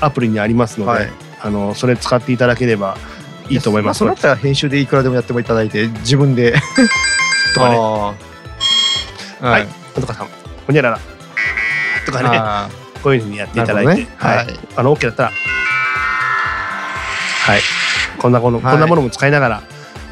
[0.00, 1.10] アプリにありますので、はい
[1.44, 2.96] あのそれ使っていただければ
[3.50, 4.04] いいと思います。
[4.04, 6.54] あそったら編集でいくらでもやってもいただいて、自分で。
[7.54, 8.14] とかね、は
[9.40, 9.66] はいい。
[9.66, 10.28] なんとかさん、
[10.66, 11.00] ほにゃらら
[12.06, 12.68] とかね、あ
[13.02, 15.34] こういうふうにやっていーただいて、ねはい、あの OK だったら、は
[17.56, 17.60] い、
[18.18, 19.62] こんなもの、はいこんなものも使いながら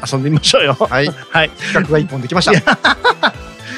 [0.09, 0.73] 遊んでみましょうよ。
[0.73, 1.07] はい。
[1.07, 2.77] はい、企画が一本できました。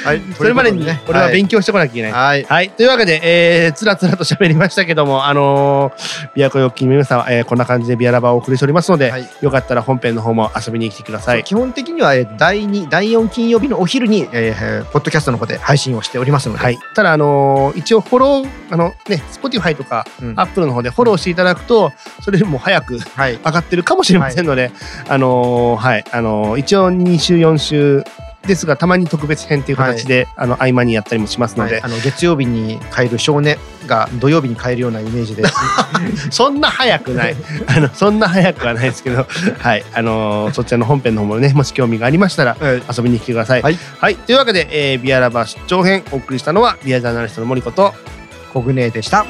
[0.04, 0.22] はい。
[0.36, 2.12] それまでにね、俺は勉強してこなきゃいけない。
[2.12, 2.44] はい。
[2.44, 2.70] はい。
[2.70, 11.44] というわけで、えー、つらつらと喋りましたけども、あのー、ビアコヨッキーの皆さんは、えーこんな感じでビアラバーをお送りしておりますので、はいよかったら本編の方も遊びに来てください。
[11.44, 16.80] 基本的にはえー第2、第4金曜日のお昼に、えー、ポッドキャストの方で配信をしておりますので、はい。
[16.96, 21.92] ただ、あのー一応フォロー、あのね、Spotify とか、うん Apple の方でフォローしていただくと、
[22.22, 23.34] それよりも早くはい。
[23.34, 24.72] 上がってるかもしれませんので、
[25.08, 28.04] あのーはい、あのー一応2週、4週
[28.48, 35.44] ですが、たまに特別編という形で、あの、合間にやったりもしますので、はいあの月曜日に変える少年が土曜日に変えるようなイメージで
[36.32, 37.36] そんな早くない。
[37.68, 39.26] あの、そんな早くはないですけど、
[39.60, 43.62] はい、あのーそちらの本編の方もね、もし興味がありましたら、はい遊びに来てください。
[43.62, 43.78] はい。
[44.00, 44.16] はい。
[44.16, 47.94] というわけで、えービアラバー出張編お送りしたのは、ビアジャーナリストの森子と、
[48.54, 49.26] コグネでした。